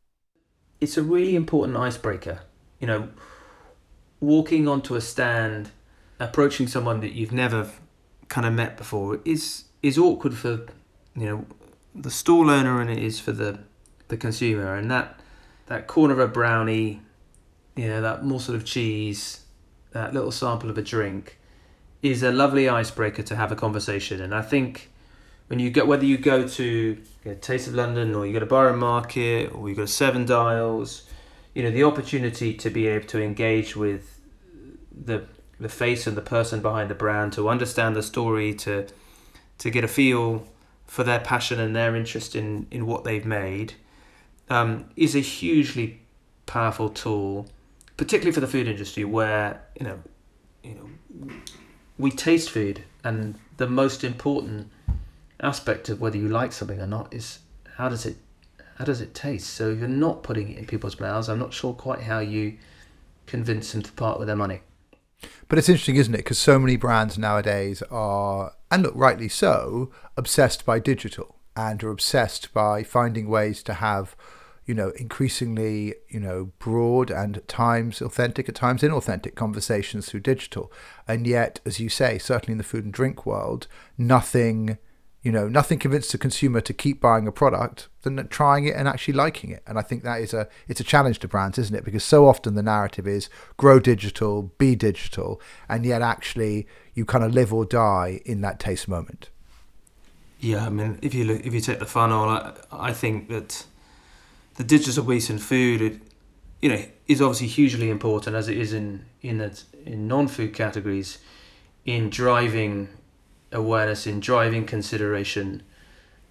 It's 0.79 0.97
a 0.97 1.03
really 1.03 1.35
important 1.35 1.77
icebreaker. 1.77 2.41
You 2.79 2.87
know, 2.87 3.09
walking 4.19 4.67
onto 4.67 4.93
a 4.93 5.01
stand, 5.01 5.71
approaching 6.19 6.67
someone 6.67 6.99
that 7.01 7.13
you've 7.13 7.31
never 7.31 7.69
kind 8.27 8.45
of 8.45 8.53
met 8.53 8.77
before 8.77 9.19
is 9.25 9.65
is 9.81 9.97
awkward 9.97 10.33
for 10.33 10.65
you 11.15 11.25
know 11.25 11.45
the 11.95 12.11
stall 12.11 12.49
owner 12.49 12.81
and 12.81 12.89
it 12.89 12.99
is 12.99 13.19
for 13.19 13.31
the 13.31 13.59
the 14.07 14.17
consumer, 14.17 14.75
and 14.75 14.89
that 14.91 15.19
that 15.67 15.87
corner 15.87 16.13
of 16.13 16.19
a 16.19 16.27
brownie, 16.27 17.01
you 17.75 17.87
know, 17.87 18.01
that 18.01 18.23
morsel 18.23 18.55
of 18.55 18.65
cheese, 18.65 19.43
that 19.91 20.13
little 20.13 20.31
sample 20.31 20.69
of 20.69 20.77
a 20.77 20.81
drink, 20.81 21.37
is 22.01 22.23
a 22.23 22.31
lovely 22.31 22.69
icebreaker 22.69 23.23
to 23.23 23.35
have 23.35 23.51
a 23.51 23.55
conversation. 23.55 24.21
And 24.21 24.33
I 24.33 24.41
think 24.41 24.89
when 25.47 25.59
you 25.59 25.69
get 25.69 25.87
whether 25.87 26.05
you 26.05 26.17
go 26.17 26.47
to 26.47 26.63
you 26.63 26.97
know, 27.25 27.33
Taste 27.35 27.67
of 27.67 27.75
London 27.75 28.15
or 28.15 28.25
you 28.25 28.33
go 28.33 28.39
to 28.39 28.45
Borough 28.45 28.75
Market 28.75 29.53
or 29.53 29.69
you 29.69 29.75
go 29.75 29.83
to 29.83 29.91
Seven 29.91 30.25
Dials, 30.25 31.03
you 31.53 31.63
know, 31.63 31.71
the 31.71 31.83
opportunity 31.83 32.53
to 32.53 32.69
be 32.69 32.87
able 32.87 33.07
to 33.07 33.21
engage 33.21 33.75
with 33.75 34.19
the 34.91 35.25
the 35.59 35.69
face 35.69 36.05
and 36.05 36.15
the 36.15 36.21
person 36.21 36.61
behind 36.61 36.87
the 36.87 36.95
brand, 36.95 37.33
to 37.33 37.49
understand 37.49 37.95
the 37.95 38.03
story, 38.03 38.53
to 38.53 38.87
to 39.57 39.69
get 39.69 39.83
a 39.83 39.87
feel 39.87 40.47
for 40.85 41.03
their 41.03 41.19
passion 41.19 41.59
and 41.59 41.75
their 41.75 41.95
interest 41.95 42.35
in, 42.35 42.67
in 42.71 42.85
what 42.85 43.03
they've 43.03 43.25
made 43.25 43.73
um, 44.49 44.89
is 44.95 45.15
a 45.15 45.19
hugely 45.19 46.01
powerful 46.45 46.89
tool, 46.89 47.47
particularly 47.97 48.33
for 48.33 48.39
the 48.39 48.47
food 48.47 48.67
industry, 48.67 49.03
where 49.03 49.61
you 49.79 49.85
know, 49.85 49.99
you 50.63 50.75
know, 50.75 51.29
we 51.97 52.11
taste 52.11 52.49
food, 52.49 52.83
and 53.03 53.35
the 53.57 53.67
most 53.67 54.03
important 54.03 54.71
aspect 55.39 55.89
of 55.89 56.01
whether 56.01 56.17
you 56.17 56.27
like 56.27 56.51
something 56.51 56.79
or 56.79 56.87
not 56.87 57.13
is 57.13 57.39
how 57.75 57.87
does 57.89 58.05
it 58.05 58.17
how 58.77 58.85
does 58.85 59.01
it 59.01 59.13
taste? 59.13 59.49
So 59.51 59.69
you're 59.69 59.87
not 59.87 60.23
putting 60.23 60.49
it 60.51 60.57
in 60.57 60.65
people's 60.65 60.99
mouths, 60.99 61.29
I'm 61.29 61.39
not 61.39 61.53
sure 61.53 61.73
quite 61.73 62.01
how 62.01 62.19
you 62.19 62.57
convince 63.25 63.71
them 63.71 63.81
to 63.81 63.91
part 63.93 64.19
with 64.19 64.27
their 64.27 64.35
money. 64.35 64.61
But 65.47 65.57
it's 65.57 65.69
interesting, 65.69 65.95
isn't 65.95 66.13
it? 66.13 66.17
Because 66.17 66.37
so 66.37 66.59
many 66.59 66.75
brands 66.75 67.17
nowadays 67.17 67.81
are, 67.89 68.53
and 68.69 68.83
look, 68.83 68.93
rightly 68.95 69.29
so, 69.29 69.91
obsessed 70.15 70.65
by 70.65 70.79
digital 70.79 71.37
and 71.55 71.83
are 71.83 71.89
obsessed 71.89 72.53
by 72.53 72.83
finding 72.83 73.27
ways 73.27 73.63
to 73.63 73.75
have, 73.75 74.15
you 74.67 74.75
know, 74.75 74.89
increasingly, 74.97 75.95
you 76.09 76.19
know, 76.19 76.51
broad 76.59 77.09
and 77.09 77.37
at 77.37 77.47
times 77.47 78.01
authentic, 78.01 78.47
at 78.47 78.55
times 78.55 78.83
inauthentic 78.83 79.33
conversations 79.33 80.07
through 80.07 80.19
digital. 80.19 80.71
And 81.07 81.25
yet, 81.25 81.61
as 81.65 81.79
you 81.79 81.89
say, 81.89 82.19
certainly 82.19 82.51
in 82.51 82.57
the 82.57 82.63
food 82.65 82.83
and 82.83 82.93
drink 82.93 83.25
world, 83.25 83.67
nothing 83.97 84.77
you 85.23 85.33
know, 85.33 85.49
nothing 85.49 85.77
convinces 85.77 86.13
a 86.13 86.17
consumer 86.17 86.61
to 86.61 86.73
keep 86.73 87.01
buying 87.01 87.27
a 87.27 87.33
product 87.33 87.89
than 88.03 88.25
trying 88.29 88.65
it 88.65 88.75
and 88.75 88.87
actually 88.87 89.13
liking 89.13 89.49
it. 89.49 89.61
And 89.67 89.77
I 89.77 89.81
think 89.81 90.03
that 90.03 90.21
is 90.21 90.33
a 90.33 90.47
it's 90.69 90.79
a 90.79 90.85
challenge 90.85 91.19
to 91.19 91.27
brands, 91.27 91.57
isn't 91.57 91.75
it? 91.75 91.83
Because 91.83 92.03
so 92.03 92.27
often 92.27 92.55
the 92.55 92.63
narrative 92.63 93.07
is 93.07 93.29
grow 93.57 93.79
digital, 93.79 94.53
be 94.57 94.73
digital, 94.75 95.41
and 95.67 95.85
yet 95.85 96.01
actually 96.01 96.65
you 96.93 97.03
kind 97.03 97.25
of 97.25 97.33
live 97.33 97.53
or 97.53 97.65
die 97.65 98.21
in 98.25 98.39
that 98.41 98.57
taste 98.59 98.87
moment. 98.87 99.29
Yeah, 100.39 100.65
I 100.65 100.69
mean, 100.69 100.99
if 101.01 101.13
you 101.13 101.25
look, 101.25 101.45
if 101.45 101.53
you 101.53 101.61
take 101.61 101.79
the 101.79 101.85
funnel, 101.85 102.29
I, 102.29 102.53
I 102.71 102.93
think 102.93 103.27
that 103.27 103.65
the 104.57 104.63
digital 104.63 105.05
piece 105.05 105.29
in 105.29 105.39
food, 105.39 105.81
it, 105.81 106.01
you 106.61 106.69
know, 106.69 106.83
is 107.07 107.21
obviously 107.21 107.47
hugely 107.47 107.89
important 107.89 108.35
as 108.35 108.49
it 108.49 108.57
is 108.57 108.73
in 108.73 109.05
in 109.21 109.37
the, 109.37 109.59
in 109.85 110.07
non-food 110.07 110.53
categories, 110.53 111.19
in 111.85 112.09
driving 112.09 112.89
awareness 113.51 114.05
in 114.05 114.19
driving 114.19 114.65
consideration. 114.65 115.63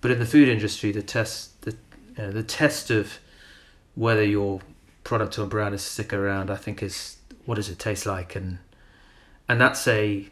But 0.01 0.11
in 0.11 0.19
the 0.19 0.27
food 0.27 0.49
industry, 0.49 0.93
the 0.93 1.03
test 1.03 1.63
the 1.63 1.73
you 2.17 2.25
know, 2.25 2.31
the 2.31 2.43
test 2.43 2.91
of 2.91 3.19
whether 3.95 4.25
your 4.25 4.61
product 5.05 5.39
or 5.39 5.47
brand 5.47 5.75
is 5.75 5.83
stick 5.83 6.13
around, 6.13 6.51
I 6.51 6.57
think, 6.57 6.83
is 6.83 7.17
what 7.45 7.55
does 7.55 7.69
it 7.69 7.79
taste 7.79 8.07
like, 8.07 8.37
and 8.37 8.59
and 9.49 9.61
that's 9.61 9.87
a 9.89 10.29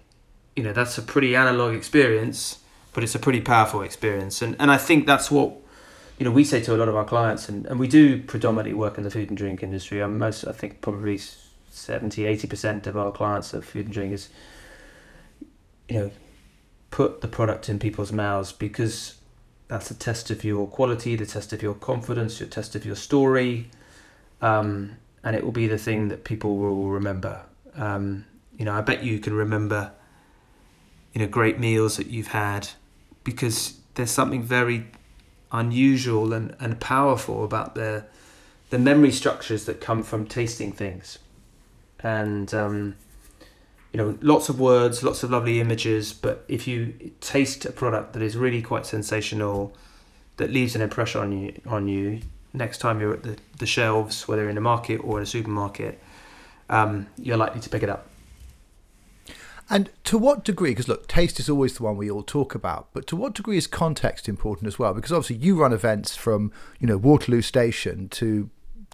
you 0.56 0.62
know 0.62 0.72
that's 0.72 0.98
a 0.98 1.02
pretty 1.02 1.34
analog 1.34 1.74
experience, 1.74 2.58
but 2.92 3.02
it's 3.02 3.14
a 3.14 3.18
pretty 3.18 3.40
powerful 3.40 3.82
experience, 3.82 4.42
and 4.42 4.56
and 4.58 4.70
I 4.70 4.76
think 4.76 5.06
that's 5.06 5.30
what 5.30 5.56
you 6.18 6.24
know 6.24 6.30
we 6.30 6.44
say 6.44 6.60
to 6.62 6.74
a 6.74 6.78
lot 6.78 6.88
of 6.88 6.96
our 6.96 7.04
clients, 7.04 7.48
and, 7.48 7.66
and 7.66 7.78
we 7.78 7.88
do 7.88 8.22
predominantly 8.22 8.74
work 8.74 8.98
in 8.98 9.04
the 9.04 9.10
food 9.10 9.28
and 9.28 9.36
drink 9.36 9.62
industry. 9.62 10.00
I'm 10.00 10.18
most 10.18 10.46
I 10.46 10.52
think 10.52 10.80
probably 10.80 11.18
70 11.70 12.24
80 12.24 12.46
percent 12.48 12.86
of 12.86 12.96
our 12.96 13.10
clients 13.10 13.52
of 13.52 13.64
food 13.64 13.86
and 13.86 13.94
drink 13.94 14.12
is 14.12 14.28
you 15.88 15.98
know 15.98 16.10
put 16.90 17.20
the 17.20 17.28
product 17.28 17.68
in 17.68 17.78
people's 17.78 18.12
mouths 18.12 18.52
because 18.52 19.16
that's 19.66 19.90
a 19.90 19.94
test 19.94 20.30
of 20.30 20.44
your 20.44 20.68
quality, 20.68 21.16
the 21.16 21.26
test 21.26 21.52
of 21.52 21.62
your 21.62 21.74
confidence, 21.74 22.38
your 22.38 22.48
test 22.48 22.76
of 22.76 22.84
your 22.84 22.94
story, 22.94 23.68
um, 24.40 24.96
and 25.24 25.34
it 25.34 25.42
will 25.42 25.52
be 25.52 25.66
the 25.66 25.78
thing 25.78 26.08
that 26.08 26.22
people 26.22 26.56
will 26.56 26.90
remember. 26.90 27.40
Um, 27.74 28.26
you 28.56 28.64
know, 28.64 28.72
I 28.72 28.82
bet 28.82 29.02
you 29.02 29.18
can 29.18 29.34
remember, 29.34 29.90
you 31.12 31.20
know, 31.20 31.26
great 31.26 31.58
meals 31.58 31.96
that 31.96 32.06
you've 32.06 32.28
had 32.28 32.68
because 33.24 33.80
there's 33.94 34.12
something 34.12 34.42
very 34.42 34.86
unusual 35.54 36.34
and, 36.34 36.54
and 36.60 36.78
powerful 36.80 37.44
about 37.44 37.74
the 37.74 38.04
the 38.70 38.78
memory 38.78 39.12
structures 39.12 39.66
that 39.66 39.80
come 39.80 40.02
from 40.02 40.26
tasting 40.26 40.72
things, 40.72 41.18
and 42.00 42.52
um, 42.52 42.96
you 43.94 43.98
know, 43.98 44.18
lots 44.20 44.48
of 44.48 44.58
words, 44.58 45.04
lots 45.04 45.22
of 45.22 45.30
lovely 45.30 45.60
images, 45.60 46.12
but 46.12 46.44
if 46.48 46.66
you 46.66 47.12
taste 47.20 47.64
a 47.64 47.70
product 47.70 48.12
that 48.14 48.22
is 48.22 48.36
really 48.36 48.60
quite 48.60 48.84
sensational, 48.84 49.76
that 50.36 50.50
leaves 50.50 50.74
an 50.74 50.82
impression 50.82 51.20
on 51.20 51.30
you, 51.30 51.60
on 51.64 51.86
you 51.86 52.20
next 52.52 52.78
time 52.78 53.00
you're 53.00 53.14
at 53.14 53.22
the, 53.22 53.36
the 53.60 53.66
shelves, 53.66 54.26
whether 54.26 54.50
in 54.50 54.58
a 54.58 54.60
market 54.60 54.96
or 54.96 55.18
in 55.18 55.22
a 55.22 55.26
supermarket, 55.26 56.02
um, 56.68 57.06
you're 57.18 57.36
likely 57.36 57.60
to 57.60 57.70
pick 57.70 57.84
it 57.84 57.88
up. 57.88 58.08
And 59.70 59.90
to 60.04 60.18
what 60.18 60.44
degree, 60.44 60.70
because 60.70 60.88
look, 60.88 61.08
taste 61.08 61.40
is 61.40 61.48
always 61.48 61.76
the 61.76 61.82
one 61.82 61.96
we 61.96 62.10
all 62.10 62.22
talk 62.22 62.54
about, 62.54 62.88
but 62.92 63.06
to 63.08 63.16
what 63.16 63.34
degree 63.34 63.56
is 63.56 63.66
context 63.66 64.28
important 64.28 64.66
as 64.66 64.78
well? 64.78 64.92
Because 64.92 65.12
obviously 65.12 65.36
you 65.36 65.56
run 65.56 65.72
events 65.72 66.16
from, 66.16 66.52
you 66.78 66.86
know, 66.86 66.98
Waterloo 66.98 67.40
Station 67.40 68.08
to 68.10 68.50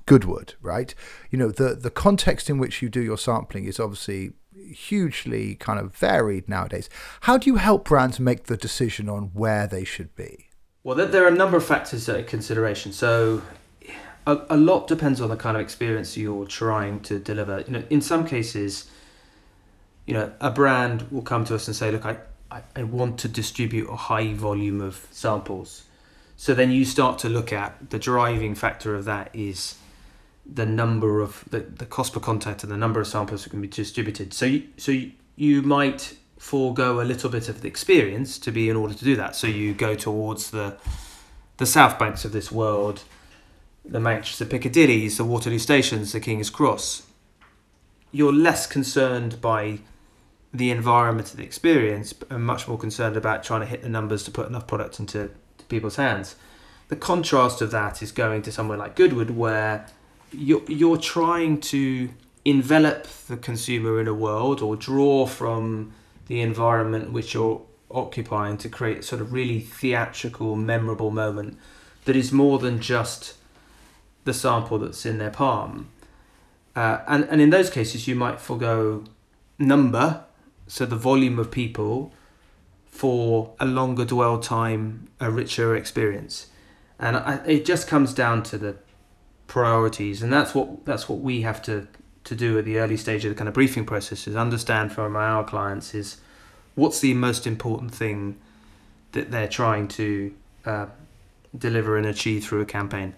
Goodwood, 0.07 0.55
right? 0.63 0.95
You 1.31 1.39
know, 1.39 1.51
the, 1.51 1.75
the 1.75 1.91
context 1.91 2.49
in 2.49 2.59
which 2.59 2.83
you 2.83 2.89
do 2.89 3.03
your 3.03 3.19
sampling 3.19 3.65
is 3.65 3.81
obviously 3.81 4.33
hugely 4.73 5.55
kind 5.57 5.79
of 5.79 5.95
varied 5.95 6.49
nowadays. 6.49 6.89
How 7.23 7.39
do 7.39 7.51
you 7.51 7.57
help 7.57 7.85
brands 7.87 8.21
make 8.21 8.45
the 8.45 8.57
decision 8.57 9.09
on 9.09 9.31
where 9.35 9.67
they 9.67 9.85
should 9.85 10.15
be? 10.15 10.47
Well, 10.83 10.97
there 10.97 11.25
are 11.25 11.29
a 11.29 11.35
number 11.35 11.57
of 11.57 11.65
factors 11.65 12.09
at 12.09 12.27
consideration. 12.27 12.93
So, 12.93 13.43
a, 14.27 14.41
a 14.49 14.57
lot 14.57 14.87
depends 14.87 15.21
on 15.21 15.29
the 15.29 15.37
kind 15.37 15.57
of 15.57 15.61
experience 15.61 16.17
you're 16.17 16.47
trying 16.47 17.01
to 17.01 17.19
deliver. 17.19 17.65
You 17.67 17.73
know, 17.73 17.85
in 17.91 18.01
some 18.01 18.27
cases, 18.27 18.91
you 20.07 20.15
know, 20.15 20.33
a 20.41 20.51
brand 20.51 21.11
will 21.11 21.23
come 21.23 21.45
to 21.47 21.55
us 21.55 21.67
and 21.67 21.77
say, 21.77 21.91
"Look, 21.91 22.05
I, 22.05 22.19
I, 22.51 22.63
I 22.77 22.83
want 22.83 23.19
to 23.21 23.29
distribute 23.29 23.89
a 23.89 23.97
high 23.97 24.35
volume 24.35 24.81
of 24.81 25.07
samples." 25.11 25.85
So 26.37 26.55
then 26.55 26.71
you 26.71 26.85
start 26.85 27.19
to 27.19 27.29
look 27.29 27.53
at 27.53 27.91
the 27.91 27.99
driving 27.99 28.55
factor 28.55 28.95
of 28.95 29.05
that 29.05 29.31
is 29.35 29.77
the 30.47 30.65
number 30.65 31.21
of 31.21 31.45
the, 31.51 31.61
the 31.61 31.85
cost 31.85 32.15
per 32.15 32.21
contact 32.21 32.63
and 32.63 32.73
the 32.73 32.79
number 32.79 32.99
of 32.99 33.07
samples 33.07 33.45
that 33.45 33.51
can 33.51 33.61
be 33.61 33.69
distributed. 33.69 34.33
So 34.33 34.47
you, 34.47 34.69
so 34.79 34.91
you, 34.91 35.13
you 35.37 35.63
might 35.63 36.17
forego 36.39 37.03
a 37.03 37.05
little 37.05 37.29
bit 37.29 37.51
of 37.51 37.61
the 37.61 37.69
experience 37.69 38.39
to 38.39 38.51
be 38.51 38.71
in 38.71 38.77
order 38.77 38.95
to 38.95 39.05
do 39.05 39.15
that. 39.17 39.37
So 39.37 39.47
you 39.47 39.75
go 39.75 39.95
towards 39.95 40.51
the 40.51 40.79
the 41.59 41.67
South 41.67 41.99
Banks 41.99 42.25
of 42.25 42.33
this 42.33 42.51
world, 42.51 43.03
the 43.85 44.01
Manchester 44.01 44.47
Piccadillys, 44.47 45.19
the 45.19 45.25
Waterloo 45.25 45.59
stations, 45.59 46.13
the 46.13 46.21
King's 46.21 46.49
Cross. 46.49 47.03
You're 48.13 48.33
less 48.33 48.67
concerned 48.67 49.43
by 49.43 49.81
the 50.53 50.71
environment 50.71 51.31
of 51.31 51.37
the 51.37 51.45
experience, 51.45 52.15
and 52.29 52.45
much 52.45 52.67
more 52.67 52.79
concerned 52.79 53.17
about 53.17 53.45
trying 53.45 53.61
to 53.61 53.67
hit 53.67 53.83
the 53.83 53.89
numbers 53.89 54.25
to 54.25 54.31
put 54.31 54.49
enough 54.49 54.67
product 54.67 54.99
into 54.99 55.31
people's 55.69 55.97
hands. 55.97 56.35
The 56.89 56.97
contrast 56.97 57.63
of 57.63 57.71
that 57.71 58.03
is 58.03 58.11
going 58.11 58.43
to 58.43 58.53
somewhere 58.53 58.77
like 58.77 58.97
Goodwood, 58.97 59.31
where 59.31 59.87
you're, 60.33 60.65
you're 60.67 60.97
trying 60.97 61.61
to 61.61 62.11
envelop 62.45 63.07
the 63.29 63.37
consumer 63.37 64.01
in 64.01 64.09
a 64.09 64.15
world 64.15 64.61
or 64.61 64.75
draw 64.75 65.27
from 65.27 65.93
the 66.27 66.41
environment 66.41 67.13
which 67.13 67.35
you're 67.35 67.63
occupying 67.91 68.57
to 68.57 68.69
create 68.69 69.05
sort 69.05 69.21
of 69.21 69.33
really 69.33 69.61
theatrical, 69.61 70.57
memorable 70.57 71.11
moment 71.11 71.59
that 72.05 72.17
is 72.17 72.33
more 72.33 72.59
than 72.59 72.81
just 72.81 73.35
the 74.25 74.33
sample 74.33 74.79
that's 74.79 75.05
in 75.05 75.19
their 75.19 75.31
palm. 75.31 75.91
Uh, 76.75 76.99
and, 77.07 77.25
and 77.25 77.41
in 77.41 77.51
those 77.51 77.69
cases, 77.69 78.07
you 78.07 78.15
might 78.15 78.41
forego 78.41 79.05
number, 79.59 80.25
so 80.71 80.87
the 80.87 80.97
volume 80.97 81.41
of 81.41 81.51
people, 81.51 82.13
for 82.87 83.53
a 83.59 83.67
longer 83.67 84.05
dwell 84.05 84.39
time, 84.39 85.09
a 85.19 85.29
richer 85.29 85.75
experience. 85.75 86.47
And 86.97 87.17
I, 87.17 87.41
it 87.45 87.65
just 87.65 87.89
comes 87.89 88.15
down 88.15 88.45
to 88.45 88.59
the 88.59 88.77
priorities, 89.49 90.23
and 90.23 90.33
that's 90.33 90.55
what 90.55 90.87
that's 90.87 91.09
what 91.09 91.19
we 91.19 91.43
have 91.43 91.61
to 91.63 91.89
to 92.23 92.37
do 92.37 92.57
at 92.57 92.65
the 92.65 92.79
early 92.79 92.97
stage 92.97 93.25
of 93.25 93.31
the 93.31 93.35
kind 93.35 93.49
of 93.49 93.55
briefing 93.55 93.85
process 93.85 94.29
is 94.29 94.37
understand 94.37 94.93
from 94.93 95.17
our 95.17 95.43
clients 95.43 95.93
is 95.95 96.19
what's 96.77 97.01
the 97.01 97.15
most 97.15 97.47
important 97.47 97.93
thing 97.93 98.37
that 99.11 99.33
they're 99.33 99.49
trying 99.49 99.89
to 99.89 100.33
uh, 100.65 100.87
deliver 101.57 101.97
and 101.97 102.07
achieve 102.07 102.45
through 102.45 102.61
a 102.61 102.67
campaign. 102.67 103.15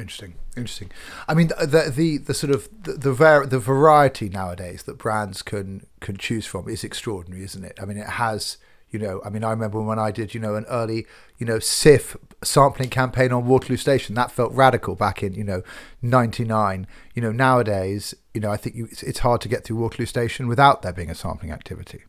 Interesting, 0.00 0.34
interesting. 0.56 0.90
I 1.28 1.34
mean, 1.34 1.48
the 1.48 1.92
the, 1.94 2.18
the 2.18 2.34
sort 2.34 2.54
of 2.54 2.68
the 2.82 2.92
the, 2.92 3.46
the 3.46 3.58
variety 3.58 4.28
nowadays 4.28 4.84
that 4.84 4.96
brands 4.96 5.42
can 5.42 5.86
can 6.00 6.16
choose 6.16 6.46
from 6.46 6.68
is 6.68 6.84
extraordinary, 6.84 7.44
isn't 7.44 7.64
it? 7.64 7.78
I 7.80 7.84
mean, 7.84 7.98
it 7.98 8.06
has 8.06 8.56
you 8.90 8.98
know, 8.98 9.20
I 9.24 9.30
mean, 9.30 9.44
I 9.44 9.50
remember 9.50 9.80
when 9.80 10.00
I 10.00 10.10
did, 10.10 10.34
you 10.34 10.40
know, 10.40 10.56
an 10.56 10.64
early, 10.68 11.06
you 11.38 11.46
know, 11.46 11.58
Cif 11.58 12.16
sampling 12.42 12.90
campaign 12.90 13.30
on 13.30 13.46
Waterloo 13.46 13.76
Station. 13.76 14.16
That 14.16 14.32
felt 14.32 14.52
radical 14.52 14.96
back 14.96 15.22
in, 15.22 15.34
you 15.34 15.44
know, 15.44 15.62
'99. 16.02 16.86
You 17.14 17.22
know, 17.22 17.30
nowadays, 17.30 18.14
you 18.34 18.40
know, 18.40 18.50
I 18.50 18.56
think 18.56 18.74
you, 18.74 18.86
it's, 18.90 19.02
it's 19.04 19.20
hard 19.20 19.40
to 19.42 19.48
get 19.48 19.64
through 19.64 19.76
Waterloo 19.76 20.06
Station 20.06 20.48
without 20.48 20.82
there 20.82 20.92
being 20.92 21.10
a 21.10 21.14
sampling 21.14 21.52
activity. 21.52 22.02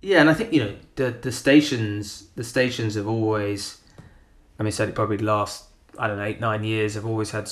Yeah, 0.00 0.20
and 0.20 0.30
I 0.30 0.34
think 0.34 0.52
you 0.52 0.64
know 0.64 0.74
the 0.96 1.10
the 1.10 1.32
stations 1.32 2.28
the 2.34 2.44
stations 2.44 2.94
have 2.94 3.06
always, 3.06 3.80
I 4.58 4.62
mean, 4.62 4.72
said 4.72 4.88
it 4.88 4.94
probably 4.94 5.18
last 5.18 5.66
I 5.98 6.06
don't 6.06 6.18
know 6.18 6.24
eight 6.24 6.40
nine 6.40 6.64
years 6.64 6.94
have 6.94 7.06
always 7.06 7.30
had 7.30 7.50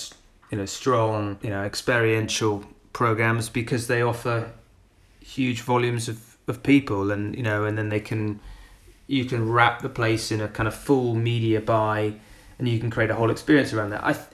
you 0.51 0.59
know 0.59 0.67
strong 0.67 1.39
you 1.43 1.51
know 1.51 1.63
experiential 1.63 2.65
programs 2.93 3.49
because 3.49 3.87
they 3.87 4.03
offer 4.03 4.53
huge 5.21 5.61
volumes 5.61 6.09
of, 6.09 6.37
of 6.49 6.63
people 6.63 7.11
and 7.11 7.37
you 7.37 7.43
know 7.43 7.65
and 7.65 7.79
then 7.79 7.89
they 7.89 8.01
can 8.01 8.41
you 9.07 9.25
can 9.25 9.51
wrap 9.51 9.83
the 9.83 9.89
place 9.89 10.31
in 10.31 10.41
a 10.41 10.49
kind 10.49 10.67
of 10.69 10.75
full 10.75 11.15
media 11.15 11.61
buy 11.61 12.15
and 12.61 12.69
you 12.69 12.79
can 12.79 12.91
create 12.91 13.11
a 13.11 13.15
whole 13.15 13.31
experience 13.31 13.73
around 13.73 13.91
that. 13.91 14.05
I 14.05 14.13
th- 14.13 14.27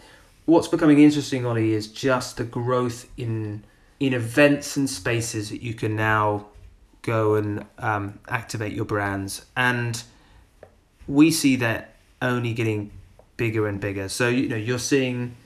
what's 0.44 0.68
becoming 0.68 0.98
interesting, 0.98 1.46
Ollie, 1.46 1.72
is 1.72 1.88
just 1.88 2.36
the 2.36 2.44
growth 2.44 3.08
in 3.16 3.64
in 3.98 4.12
events 4.12 4.76
and 4.76 4.90
spaces 4.90 5.48
that 5.48 5.62
you 5.62 5.72
can 5.72 5.96
now 5.96 6.46
go 7.00 7.36
and 7.36 7.64
um, 7.78 8.18
activate 8.28 8.74
your 8.74 8.84
brands. 8.84 9.46
And 9.56 10.02
we 11.06 11.30
see 11.30 11.56
that 11.56 11.94
only 12.20 12.52
getting 12.52 12.90
bigger 13.36 13.66
and 13.66 13.80
bigger. 13.80 14.08
So 14.08 14.28
you 14.28 14.48
know 14.48 14.56
you're 14.56 14.78
seeing 14.78 15.36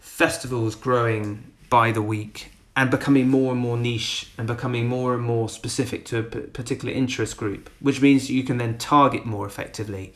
festivals 0.00 0.74
growing 0.74 1.52
by 1.68 1.92
the 1.92 2.02
week 2.02 2.50
and 2.76 2.90
becoming 2.90 3.28
more 3.28 3.52
and 3.52 3.60
more 3.60 3.76
niche 3.76 4.30
and 4.36 4.46
becoming 4.46 4.86
more 4.86 5.14
and 5.14 5.22
more 5.22 5.48
specific 5.48 6.04
to 6.06 6.18
a 6.18 6.22
particular 6.22 6.92
interest 6.92 7.36
group, 7.36 7.70
which 7.80 8.02
means 8.02 8.30
you 8.30 8.44
can 8.44 8.58
then 8.58 8.76
target 8.76 9.24
more 9.24 9.46
effectively, 9.46 10.12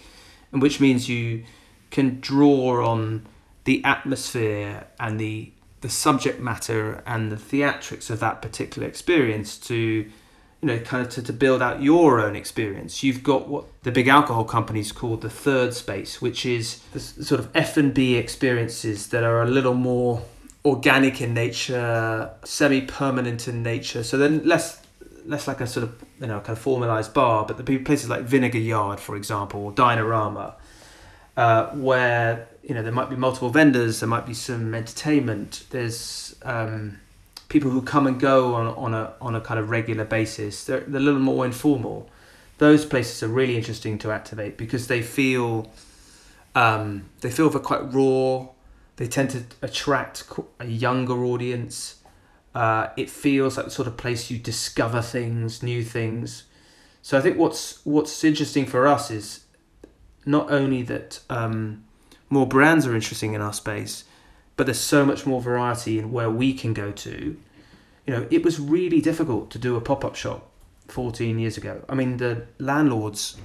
and 0.53 0.61
which 0.61 0.79
means 0.81 1.09
you 1.09 1.45
can 1.91 2.21
draw 2.21 2.87
on 2.87 3.27
the 3.65 3.83
atmosphere 3.85 4.87
and 4.99 5.19
the 5.19 5.53
the 5.81 5.89
subject 5.89 6.39
matter 6.41 7.03
and 7.07 7.33
the 7.33 7.37
theatrics 7.37 8.11
of 8.11 8.21
that 8.21 8.43
particular 8.43 8.87
experience 8.87 9.57
to 9.57 10.11
you 10.63 10.67
know 10.67 10.79
kind 10.79 11.07
of 11.07 11.13
to, 11.13 11.23
to 11.23 11.33
build 11.33 11.63
out 11.63 11.83
your 11.83 12.21
own 12.21 12.37
experience 12.37 13.03
you've 13.03 13.23
got 13.23 13.49
what 13.49 13.65
the 13.83 13.93
big 13.93 14.09
alcohol 14.09 14.45
companies 14.45 14.93
call 14.93 15.17
the 15.17 15.31
third 15.31 15.73
space 15.75 16.21
which 16.21 16.45
is 16.45 16.81
the 16.93 17.01
sort 17.01 17.41
of 17.41 17.49
f&b 17.55 18.17
experiences 18.17 19.09
that 19.09 19.25
are 19.25 19.43
a 19.43 19.47
little 19.47 19.75
more 19.75 20.23
organic 20.65 21.21
in 21.21 21.33
nature 21.33 22.31
semi-permanent 22.45 23.49
in 23.49 23.63
nature 23.63 24.03
so 24.03 24.19
then 24.19 24.47
less 24.47 24.83
less 25.25 25.47
like 25.49 25.61
a 25.61 25.67
sort 25.67 25.85
of 25.85 26.05
you 26.21 26.27
know 26.27 26.41
kind 26.41 26.51
of 26.51 26.59
formalized 26.59 27.15
bar 27.15 27.47
but 27.47 27.57
the 27.57 27.79
places 27.79 28.09
like 28.09 28.23
vinegar 28.23 28.59
yard 28.59 29.01
for 29.01 29.17
example 29.17 29.65
or 29.65 29.73
dinerama 29.73 30.55
uh, 31.37 31.71
where 31.71 32.49
you 32.63 32.75
know 32.75 32.83
there 32.83 32.93
might 32.93 33.09
be 33.09 33.17
multiple 33.17 33.49
vendors, 33.51 34.01
there 34.01 34.09
might 34.09 34.27
be 34.27 34.35
some 34.35 34.75
entertainment. 34.75 35.65
There's 35.71 36.37
um, 36.43 37.01
people 37.51 37.71
who 37.71 37.83
come 37.83 38.07
and 38.07 38.19
go 38.19 38.55
on, 38.55 38.69
on 38.69 38.95
a 38.95 39.13
on 39.21 39.35
a 39.35 39.41
kind 39.43 39.61
of 39.61 39.69
regular 39.69 40.05
basis. 40.05 40.65
They're, 40.65 40.81
they're 40.81 41.01
a 41.01 41.05
little 41.05 41.21
more 41.21 41.45
informal. 41.45 42.09
Those 42.57 42.87
places 42.87 43.23
are 43.23 43.29
really 43.29 43.57
interesting 43.57 43.99
to 43.99 44.11
activate 44.11 44.57
because 44.57 44.87
they 44.87 45.03
feel 45.03 45.71
um, 46.55 47.11
they 47.21 47.31
feel 47.31 47.51
they're 47.51 47.61
quite 47.61 47.93
raw. 47.93 48.49
They 48.97 49.07
tend 49.07 49.31
to 49.31 49.45
attract 49.61 50.25
a 50.59 50.67
younger 50.67 51.25
audience. 51.25 51.97
Uh, 52.55 52.89
it 52.97 53.09
feels 53.11 53.57
like 53.57 53.67
the 53.67 53.73
sort 53.73 53.89
of 53.89 53.97
place 53.97 54.31
you 54.31 54.39
discover 54.39 55.03
things, 55.03 55.63
new 55.63 55.85
things. 55.85 56.45
So 57.03 57.19
I 57.19 57.21
think 57.21 57.37
what's 57.37 57.85
what's 57.85 58.25
interesting 58.25 58.67
for 58.67 58.87
us 58.87 59.11
is 59.11 59.45
not 60.25 60.51
only 60.51 60.83
that 60.83 61.21
um, 61.29 61.85
more 62.29 62.47
brands 62.47 62.87
are 62.87 62.95
interesting 62.95 63.35
in 63.35 63.41
our 63.41 63.53
space, 63.53 64.05
but 64.61 64.67
there's 64.67 64.79
so 64.79 65.07
much 65.07 65.25
more 65.25 65.41
variety 65.41 65.99
in 65.99 66.13
where 66.13 66.29
we 66.29 66.53
can 66.53 66.75
go 66.75 66.93
to. 66.93 67.35
You 68.05 68.13
know, 68.15 68.27
it 68.31 68.45
was 68.45 68.61
really 68.61 69.01
difficult 69.01 69.51
to 69.53 69.59
do 69.59 69.75
a 69.75 69.81
pop 69.81 70.05
up 70.05 70.17
shop 70.17 70.51
14 70.89 71.39
years 71.39 71.57
ago. 71.57 71.83
I 71.89 71.95
mean, 71.95 72.19
the 72.19 72.47
landlords, 72.59 73.39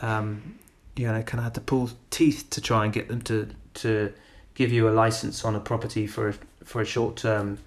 um, 0.00 0.58
you 0.96 1.06
know, 1.06 1.22
kind 1.24 1.40
of 1.40 1.44
had 1.44 1.54
to 1.56 1.60
pull 1.60 1.90
teeth 2.08 2.46
to 2.48 2.62
try 2.62 2.84
and 2.84 2.92
get 2.94 3.08
them 3.08 3.20
to 3.20 3.50
to 3.74 4.14
give 4.54 4.72
you 4.72 4.88
a 4.88 4.92
license 4.92 5.44
on 5.44 5.54
a 5.54 5.60
property 5.60 6.06
for 6.06 6.30
a, 6.30 6.34
for 6.64 6.80
a 6.80 6.86
short 6.86 7.16
term 7.16 7.58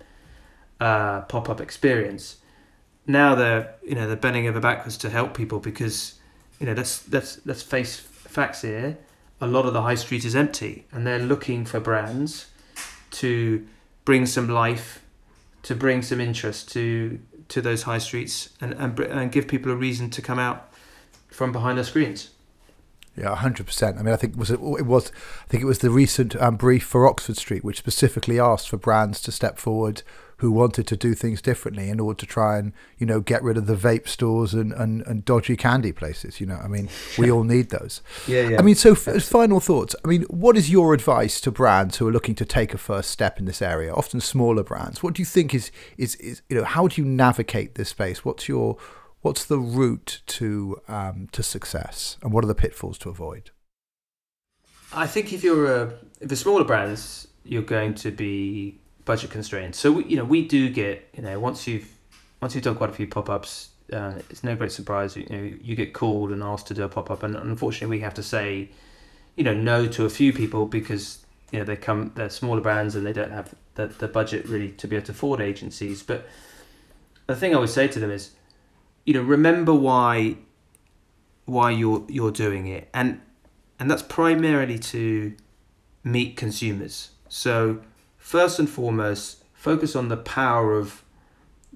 uh, 0.79 1.21
pop 1.21 1.47
up 1.47 1.61
experience. 1.61 2.37
Now 3.05 3.35
they're 3.35 3.75
you 3.83 3.93
know 3.93 4.07
they're 4.07 4.15
bending 4.15 4.47
over 4.47 4.59
backwards 4.59 4.97
to 4.97 5.11
help 5.11 5.35
people 5.35 5.59
because 5.59 6.15
you 6.59 6.65
know 6.65 6.73
let's 6.73 7.07
let's 7.11 7.39
let's 7.45 7.61
face 7.61 7.99
facts 7.99 8.63
here 8.63 8.97
a 9.39 9.45
lot 9.45 9.67
of 9.67 9.73
the 9.73 9.83
high 9.83 9.93
street 9.93 10.25
is 10.25 10.35
empty 10.35 10.85
and 10.91 11.05
they're 11.05 11.19
looking 11.19 11.65
for 11.65 11.79
brands 11.79 12.47
to 13.15 13.65
bring 14.03 14.25
some 14.25 14.49
life 14.49 15.03
to 15.63 15.75
bring 15.75 16.01
some 16.01 16.21
interest 16.21 16.71
to 16.71 17.19
to 17.47 17.61
those 17.61 17.83
high 17.83 17.99
streets 17.99 18.49
and, 18.59 18.73
and, 18.73 18.99
and 18.99 19.31
give 19.31 19.47
people 19.47 19.71
a 19.71 19.75
reason 19.75 20.09
to 20.09 20.21
come 20.21 20.39
out 20.39 20.71
from 21.27 21.51
behind 21.51 21.77
their 21.77 21.85
screens 21.85 22.31
yeah, 23.17 23.33
hundred 23.33 23.65
percent. 23.65 23.97
I 23.97 24.01
mean, 24.01 24.13
I 24.13 24.17
think 24.17 24.33
it 24.33 24.39
was 24.39 24.51
it 24.51 24.59
was 24.59 25.11
I 25.45 25.47
think 25.47 25.63
it 25.63 25.65
was 25.65 25.79
the 25.79 25.89
recent 25.89 26.35
um, 26.35 26.57
brief 26.57 26.83
for 26.83 27.07
Oxford 27.07 27.37
Street, 27.37 27.63
which 27.63 27.77
specifically 27.77 28.39
asked 28.39 28.67
for 28.67 28.77
brands 28.77 29.21
to 29.21 29.31
step 29.31 29.57
forward 29.57 30.03
who 30.37 30.51
wanted 30.51 30.85
to 30.87 30.97
do 30.97 31.13
things 31.13 31.41
differently 31.41 31.89
in 31.89 31.99
order 31.99 32.17
to 32.17 32.25
try 32.25 32.57
and 32.57 32.73
you 32.97 33.05
know 33.05 33.19
get 33.19 33.41
rid 33.43 33.57
of 33.57 33.67
the 33.67 33.75
vape 33.75 34.07
stores 34.07 34.53
and, 34.53 34.73
and, 34.73 35.01
and 35.07 35.25
dodgy 35.25 35.55
candy 35.55 35.91
places. 35.91 36.39
You 36.39 36.47
know, 36.47 36.57
I 36.57 36.67
mean, 36.67 36.89
we 37.17 37.31
all 37.31 37.43
need 37.43 37.69
those. 37.69 38.01
yeah, 38.27 38.49
yeah. 38.49 38.59
I 38.59 38.61
mean, 38.61 38.75
so 38.75 38.91
f- 38.91 39.23
final 39.23 39.59
thoughts. 39.59 39.95
I 40.03 40.07
mean, 40.07 40.23
what 40.23 40.57
is 40.57 40.69
your 40.69 40.93
advice 40.93 41.39
to 41.41 41.51
brands 41.51 41.97
who 41.97 42.07
are 42.07 42.11
looking 42.11 42.35
to 42.35 42.45
take 42.45 42.73
a 42.73 42.77
first 42.77 43.11
step 43.11 43.39
in 43.39 43.45
this 43.45 43.61
area? 43.61 43.93
Often 43.93 44.21
smaller 44.21 44.63
brands. 44.63 45.01
What 45.01 45.13
do 45.13 45.21
you 45.21 45.25
think 45.25 45.53
is 45.53 45.71
is 45.97 46.15
is 46.15 46.41
you 46.49 46.57
know 46.57 46.65
how 46.65 46.87
do 46.87 47.01
you 47.01 47.07
navigate 47.07 47.75
this 47.75 47.89
space? 47.89 48.25
What's 48.25 48.47
your 48.49 48.77
what's 49.21 49.45
the 49.45 49.59
route 49.59 50.21
to 50.27 50.81
um, 50.87 51.27
to 51.31 51.41
success, 51.41 52.17
and 52.21 52.31
what 52.31 52.43
are 52.43 52.47
the 52.47 52.55
pitfalls 52.55 52.97
to 52.99 53.09
avoid? 53.09 53.51
I 54.93 55.07
think 55.07 55.33
if 55.33 55.43
you're 55.43 55.65
a 55.65 55.93
if 56.21 56.31
a 56.31 56.35
smaller 56.35 56.63
brands, 56.63 57.27
you're 57.43 57.61
going 57.61 57.95
to 57.95 58.11
be 58.11 58.79
budget 59.05 59.29
constrained. 59.29 59.75
So 59.75 59.91
we, 59.93 60.05
you 60.05 60.17
know 60.17 60.25
we 60.25 60.47
do 60.47 60.69
get 60.69 61.07
you 61.15 61.23
know 61.23 61.39
once 61.39 61.67
you've 61.67 61.89
once 62.41 62.55
you've 62.55 62.63
done 62.63 62.75
quite 62.75 62.89
a 62.89 62.93
few 62.93 63.07
pop 63.07 63.29
ups, 63.29 63.69
uh, 63.93 64.13
it's 64.29 64.43
no 64.43 64.55
great 64.55 64.71
surprise 64.71 65.15
you 65.15 65.27
know 65.29 65.55
you 65.61 65.75
get 65.75 65.93
called 65.93 66.31
and 66.31 66.43
asked 66.43 66.67
to 66.67 66.73
do 66.73 66.83
a 66.83 66.89
pop 66.89 67.09
up, 67.09 67.23
and 67.23 67.35
unfortunately 67.35 67.97
we 67.97 68.01
have 68.01 68.15
to 68.15 68.23
say 68.23 68.69
you 69.35 69.43
know 69.43 69.53
no 69.53 69.87
to 69.87 70.05
a 70.05 70.09
few 70.09 70.33
people 70.33 70.65
because 70.65 71.25
you 71.51 71.59
know 71.59 71.65
they 71.65 71.75
come 71.75 72.11
they're 72.15 72.29
smaller 72.29 72.61
brands 72.61 72.95
and 72.95 73.05
they 73.05 73.13
don't 73.13 73.31
have 73.31 73.53
the, 73.75 73.87
the 73.87 74.07
budget 74.07 74.47
really 74.47 74.71
to 74.71 74.87
be 74.87 74.95
able 74.95 75.05
to 75.05 75.11
afford 75.11 75.39
agencies. 75.39 76.01
But 76.03 76.27
the 77.27 77.35
thing 77.35 77.55
I 77.55 77.59
would 77.59 77.69
say 77.69 77.87
to 77.87 77.99
them 77.99 78.11
is 78.11 78.31
you 79.05 79.13
know 79.13 79.21
remember 79.21 79.73
why 79.73 80.37
why 81.45 81.71
you're 81.71 82.03
you're 82.09 82.31
doing 82.31 82.67
it 82.67 82.89
and 82.93 83.21
and 83.79 83.89
that's 83.89 84.01
primarily 84.01 84.79
to 84.79 85.35
meet 86.03 86.35
consumers 86.35 87.11
so 87.29 87.81
first 88.25 88.57
and 88.57 88.67
foremost 88.67 89.43
focus 89.53 89.95
on 89.95 90.09
the 90.09 90.17
power 90.17 90.79
of 90.79 91.03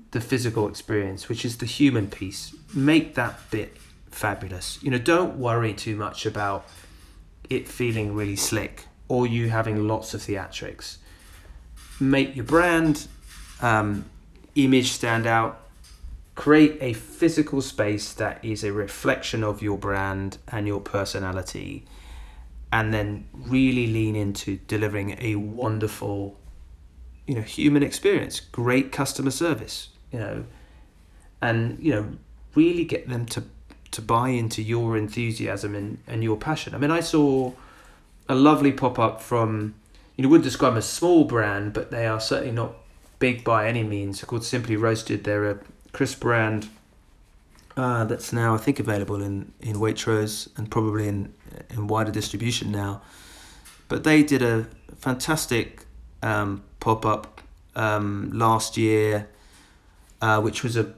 the 0.09 0.19
physical 0.19 0.67
experience 0.67 1.29
which 1.29 1.45
is 1.45 1.57
the 1.57 1.65
human 1.67 2.07
piece. 2.07 2.55
Make 2.73 3.13
that 3.13 3.39
bit 3.51 3.77
fabulous. 4.09 4.79
You 4.81 4.89
know 4.89 4.97
don't 4.97 5.37
worry 5.37 5.73
too 5.73 5.95
much 5.95 6.25
about 6.25 6.67
it 7.51 7.67
feeling 7.67 8.15
really 8.15 8.35
slick 8.35 8.87
or 9.07 9.27
you 9.27 9.49
having 9.49 9.87
lots 9.87 10.15
of 10.15 10.21
theatrics. 10.21 10.97
Make 11.99 12.35
your 12.35 12.45
brand 12.45 13.07
um, 13.61 14.05
image 14.55 14.91
stand 14.91 15.27
out. 15.27 15.59
Create 16.33 16.79
a 16.81 16.93
physical 16.93 17.61
space 17.61 18.11
that 18.13 18.43
is 18.43 18.63
a 18.63 18.73
reflection 18.73 19.43
of 19.43 19.61
your 19.61 19.77
brand 19.77 20.39
and 20.47 20.65
your 20.65 20.81
personality. 20.81 21.85
And 22.71 22.91
then 22.91 23.27
really 23.33 23.85
lean 23.85 24.15
into 24.15 24.57
delivering 24.67 25.15
a 25.19 25.35
wonderful 25.35 26.38
you 27.29 27.35
know 27.35 27.41
human 27.41 27.83
experience 27.83 28.39
great 28.39 28.91
customer 28.91 29.29
service 29.29 29.89
you 30.11 30.19
know. 30.19 30.43
And 31.41 31.77
you 31.79 31.91
know 31.91 32.09
really 32.55 32.83
get 32.83 33.07
them 33.07 33.27
to 33.27 33.43
to 33.91 34.01
buy 34.01 34.29
into 34.29 34.61
your 34.61 34.97
enthusiasm 34.97 35.75
and, 35.75 35.99
and 36.07 36.23
your 36.23 36.37
passion. 36.37 36.73
I 36.73 36.79
mean 36.79 36.91
i 36.91 36.99
saw 36.99 37.53
a 38.27 38.35
lovely 38.35 38.71
pop-up 38.71 39.21
from 39.21 39.75
you 40.15 40.23
know 40.23 40.29
would 40.29 40.41
describe 40.41 40.73
them 40.73 40.79
a 40.79 40.81
small 40.81 41.23
brand 41.23 41.71
but 41.71 41.91
they 41.91 42.07
are 42.07 42.19
certainly 42.19 42.51
not 42.51 42.73
big 43.19 43.43
by 43.43 43.67
any 43.67 43.83
means. 43.83 44.23
Called 44.23 44.43
simply 44.43 44.75
roasted. 44.75 45.23
They're 45.23 45.51
a 45.51 45.59
crisp 45.91 46.21
brand 46.21 46.67
uh, 47.77 48.05
that's 48.05 48.33
now 48.33 48.55
I 48.55 48.57
think 48.57 48.79
available 48.79 49.21
in 49.21 49.53
in 49.59 49.75
Waitrose 49.75 50.49
and 50.57 50.71
probably 50.71 51.07
in 51.07 51.31
in 51.69 51.85
wider 51.85 52.11
distribution 52.11 52.71
now. 52.71 53.03
But 53.87 54.03
they 54.03 54.23
did 54.23 54.41
a 54.41 54.67
fantastic 54.97 55.85
um, 56.23 56.63
pop 56.79 57.05
up 57.05 57.41
um, 57.75 58.31
last 58.33 58.77
year, 58.77 59.27
uh, 60.21 60.41
which 60.41 60.63
was 60.63 60.75
a 60.75 60.93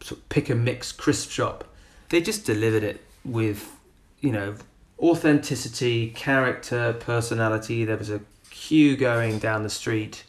sort 0.00 0.20
of 0.20 0.28
pick 0.28 0.48
and 0.50 0.64
mix 0.64 0.92
crisp 0.92 1.30
shop. 1.30 1.64
They 2.08 2.20
just 2.20 2.44
delivered 2.44 2.82
it 2.82 3.04
with 3.24 3.76
you 4.20 4.32
know 4.32 4.54
authenticity, 4.98 6.10
character, 6.10 6.94
personality. 6.94 7.84
There 7.84 7.96
was 7.96 8.10
a 8.10 8.20
queue 8.50 8.96
going 8.96 9.38
down 9.38 9.62
the 9.62 9.70
street. 9.70 10.24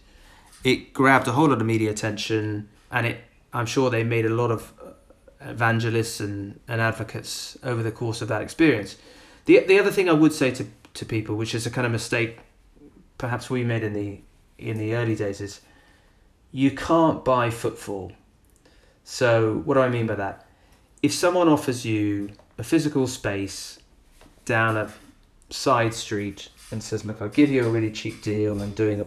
It 0.64 0.94
grabbed 0.94 1.28
a 1.28 1.32
whole 1.32 1.48
lot 1.48 1.62
of 1.62 1.68
media 1.68 1.92
attention, 1.92 2.70
and 2.92 3.08
it 3.08 3.22
I'm 3.54 3.66
sure 3.66 3.90
they 3.90 4.04
made 4.04 4.26
a 4.26 4.30
lot 4.30 4.52
of 4.52 4.74
uh, 4.82 5.50
evangelists 5.50 6.20
and, 6.20 6.60
and 6.68 6.82
advocates 6.82 7.58
over 7.64 7.82
the 7.82 7.92
course 7.92 8.22
of 8.22 8.28
that 8.28 8.42
experience. 8.42 8.98
The, 9.46 9.60
the 9.60 9.80
other 9.80 9.92
thing 9.92 10.10
I 10.10 10.14
would 10.14 10.34
say 10.34 10.52
to, 10.52 10.66
to 10.96 11.06
people, 11.06 11.36
which 11.36 11.56
is 11.56 11.66
a 11.66 11.72
kind 11.72 11.86
of 11.86 11.92
mistake 11.92 12.40
perhaps 13.18 13.50
we 13.50 13.64
made 13.64 13.84
in 13.84 13.94
the 13.94 14.20
in 14.58 14.78
the 14.78 14.96
early 14.96 15.16
days, 15.16 15.42
is 15.42 15.62
you 16.52 16.72
can't 16.72 17.24
buy 17.24 17.50
footfall. 17.50 18.12
So 19.04 19.62
what 19.66 19.76
do 19.76 19.82
I 19.82 19.90
mean 19.90 20.08
by 20.08 20.16
that? 20.16 20.46
If 21.02 21.14
someone 21.14 21.48
offers 21.48 21.86
you 21.86 22.32
a 22.58 22.64
physical 22.64 23.08
space 23.08 23.80
down 24.46 24.78
a 24.78 24.92
side 25.50 25.94
street 25.94 26.50
and 26.72 26.84
says, 26.84 27.06
"Look, 27.06 27.22
I'll 27.22 27.30
give 27.30 27.50
you 27.50 27.66
a 27.66 27.70
really 27.70 27.92
cheap 27.92 28.22
deal 28.22 28.62
and 28.62 28.76
doing 28.76 29.00
a 29.00 29.06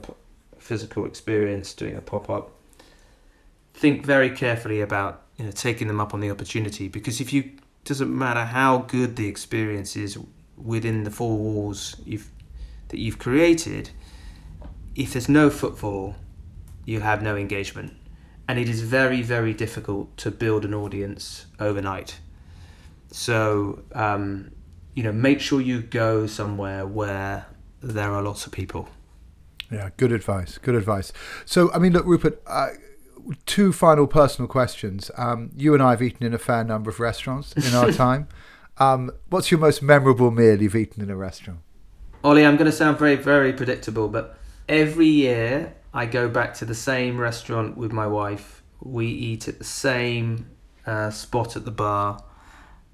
physical 0.59 1.05
experience, 1.05 1.75
doing 1.75 1.97
a 1.97 2.01
pop 2.01 2.31
up," 2.31 2.53
think 3.75 4.05
very 4.05 4.31
carefully 4.31 4.81
about 4.81 5.23
you 5.37 5.45
know 5.45 5.51
taking 5.51 5.89
them 5.89 6.01
up 6.01 6.15
on 6.15 6.21
the 6.21 6.31
opportunity 6.31 6.89
because 6.89 7.21
if 7.21 7.33
you 7.33 7.51
doesn't 7.85 8.17
matter 8.17 8.45
how 8.45 8.79
good 8.79 9.17
the 9.17 9.27
experience 9.27 9.97
is 9.97 10.19
within 10.57 11.05
the 11.05 11.11
four 11.11 11.37
walls 11.37 11.97
you've 12.05 12.31
that 12.89 12.99
you've 12.99 13.19
created, 13.19 13.91
if 14.95 15.13
there's 15.13 15.29
no 15.29 15.51
footfall, 15.51 16.17
you 16.85 17.01
have 17.01 17.23
no 17.23 17.37
engagement. 17.37 17.95
And 18.49 18.59
it 18.59 18.69
is 18.69 18.83
very, 18.83 19.23
very 19.23 19.55
difficult 19.55 20.17
to 20.19 20.31
build 20.31 20.65
an 20.65 20.75
audience 20.75 21.47
overnight. 21.61 22.19
So, 23.13 23.83
um, 23.93 24.51
you 24.95 25.03
know, 25.03 25.13
make 25.13 25.41
sure 25.41 25.61
you 25.61 25.83
go 25.83 26.27
somewhere 26.27 26.87
where 26.87 27.47
there 27.81 28.13
are 28.13 28.23
lots 28.23 28.47
of 28.47 28.53
people. 28.53 28.89
Yeah, 29.71 29.91
good 29.97 30.11
advice. 30.11 30.59
Good 30.59 30.75
advice. 30.75 31.13
So, 31.45 31.73
I 31.73 31.79
mean, 31.79 31.93
look, 31.93 32.05
Rupert, 32.07 32.43
uh, 32.47 32.71
two 33.47 33.73
final 33.73 34.07
personal 34.07 34.49
questions. 34.49 35.11
Um, 35.17 35.51
you 35.57 35.75
and 35.75 35.83
I 35.83 35.91
have 35.91 36.03
eaten 36.03 36.27
in 36.27 36.35
a 36.35 36.39
fair 36.39 36.65
number 36.65 36.91
of 36.91 36.99
restaurants 36.99 37.53
in 37.53 37.75
our 37.75 37.93
time. 38.07 38.29
Um, 38.79 39.13
what's 39.29 39.51
your 39.51 39.61
most 39.61 39.83
memorable 39.83 40.31
meal 40.31 40.61
you've 40.61 40.75
eaten 40.75 41.03
in 41.03 41.11
a 41.11 41.17
restaurant? 41.17 41.61
Ollie, 42.25 42.45
I'm 42.45 42.57
going 42.57 42.71
to 42.71 42.77
sound 42.77 42.99
very, 42.99 43.15
very 43.15 43.53
predictable, 43.53 44.09
but 44.09 44.40
every 44.71 45.09
year 45.09 45.75
I 45.93 46.07
go 46.07 46.29
back 46.29 46.55
to 46.55 46.65
the 46.65 46.75
same 46.75 47.21
restaurant 47.21 47.77
with 47.77 47.93
my 47.93 48.07
wife. 48.07 48.63
We 48.81 49.07
eat 49.07 49.49
at 49.49 49.59
the 49.59 49.65
same 49.65 50.49
uh, 50.87 51.11
spot 51.11 51.57
at 51.57 51.65
the 51.65 51.73
bar. 51.73 52.23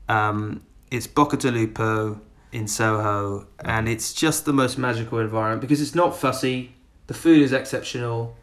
Um, 0.09 0.63
it's 0.91 1.07
Bocca 1.07 1.39
di 1.39 1.51
Lupo 1.51 2.21
in 2.51 2.67
Soho, 2.67 3.47
and 3.61 3.89
it's 3.89 4.15
just 4.15 4.47
the 4.47 4.53
most 4.53 4.79
magical 4.79 5.19
environment 5.19 5.61
because 5.61 5.81
it's 5.81 5.95
not 5.95 6.17
fussy. 6.17 6.75
The 7.07 7.15
food 7.15 7.43
is 7.43 7.53
exceptional. 7.53 8.37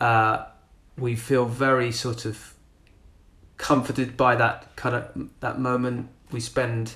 Uh, 0.00 0.44
we 0.96 1.16
feel 1.16 1.44
very 1.46 1.90
sort 1.90 2.24
of 2.24 2.54
comforted 3.56 4.16
by 4.16 4.36
that 4.36 4.74
kind 4.76 4.94
of 4.94 5.30
that 5.40 5.58
moment. 5.58 6.08
We 6.30 6.40
spend. 6.40 6.94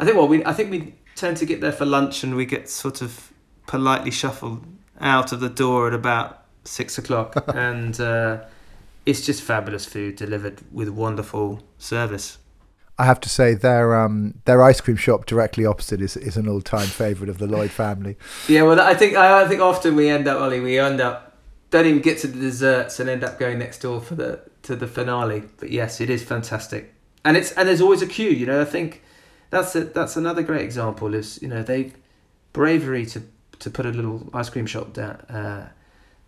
I 0.00 0.04
think. 0.04 0.16
Well, 0.16 0.28
we. 0.28 0.44
I 0.44 0.52
think 0.52 0.70
we 0.70 0.94
tend 1.14 1.36
to 1.36 1.46
get 1.46 1.60
there 1.60 1.72
for 1.72 1.84
lunch, 1.86 2.24
and 2.24 2.34
we 2.34 2.44
get 2.44 2.68
sort 2.68 3.00
of 3.00 3.32
politely 3.66 4.10
shuffled 4.10 4.64
out 5.00 5.32
of 5.32 5.40
the 5.40 5.48
door 5.48 5.88
at 5.88 5.94
about 5.94 6.44
six 6.64 6.98
o'clock, 6.98 7.44
and 7.54 8.00
uh, 8.00 8.44
it's 9.06 9.24
just 9.24 9.42
fabulous 9.42 9.84
food 9.84 10.16
delivered 10.16 10.60
with 10.72 10.88
wonderful 10.88 11.62
service. 11.78 12.38
I 13.00 13.04
have 13.04 13.20
to 13.20 13.28
say 13.28 13.54
their 13.54 13.94
um, 13.94 14.40
their 14.44 14.62
ice 14.62 14.80
cream 14.80 14.96
shop 14.96 15.26
directly 15.26 15.64
opposite 15.64 16.00
is, 16.00 16.16
is 16.16 16.36
an 16.36 16.48
all 16.48 16.60
time 16.60 16.88
favourite 16.88 17.30
of 17.30 17.38
the 17.38 17.46
Lloyd 17.46 17.70
family. 17.70 18.16
Yeah, 18.48 18.62
well, 18.62 18.80
I 18.80 18.94
think 18.94 19.16
I 19.16 19.46
think 19.46 19.60
often 19.60 19.94
we 19.94 20.08
end 20.08 20.26
up, 20.26 20.40
Ollie, 20.40 20.60
we 20.60 20.78
end 20.78 21.00
up 21.00 21.28
don't 21.70 21.86
even 21.86 22.00
get 22.00 22.18
to 22.18 22.26
the 22.26 22.40
desserts 22.40 22.98
and 22.98 23.10
end 23.10 23.22
up 23.22 23.38
going 23.38 23.58
next 23.58 23.78
door 23.80 24.00
for 24.00 24.14
the 24.14 24.40
to 24.62 24.74
the 24.74 24.86
finale. 24.86 25.44
But 25.58 25.70
yes, 25.70 26.00
it 26.00 26.10
is 26.10 26.24
fantastic, 26.24 26.92
and 27.24 27.36
it's 27.36 27.52
and 27.52 27.68
there's 27.68 27.80
always 27.80 28.02
a 28.02 28.06
queue. 28.06 28.30
You 28.30 28.46
know, 28.46 28.60
I 28.60 28.64
think 28.64 29.02
that's 29.50 29.76
a, 29.76 29.84
that's 29.84 30.16
another 30.16 30.42
great 30.42 30.62
example. 30.62 31.14
Is 31.14 31.40
you 31.40 31.48
know 31.48 31.62
they 31.62 31.92
bravery 32.52 33.06
to 33.06 33.22
to 33.60 33.70
put 33.70 33.86
a 33.86 33.90
little 33.90 34.28
ice 34.32 34.50
cream 34.50 34.66
shop 34.66 34.92
down 34.92 35.16
uh, 35.28 35.68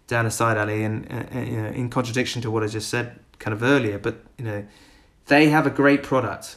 down 0.06 0.26
a 0.26 0.30
side 0.30 0.56
alley, 0.56 0.82
and 0.82 1.10
uh, 1.10 1.38
uh, 1.38 1.40
you 1.40 1.62
know, 1.62 1.68
in 1.68 1.88
contradiction 1.88 2.42
to 2.42 2.50
what 2.50 2.62
I 2.62 2.66
just 2.66 2.88
said 2.88 3.18
kind 3.38 3.54
of 3.54 3.62
earlier, 3.62 3.98
but 3.98 4.24
you 4.38 4.44
know 4.44 4.66
they 5.26 5.48
have 5.48 5.66
a 5.66 5.70
great 5.70 6.02
product 6.02 6.56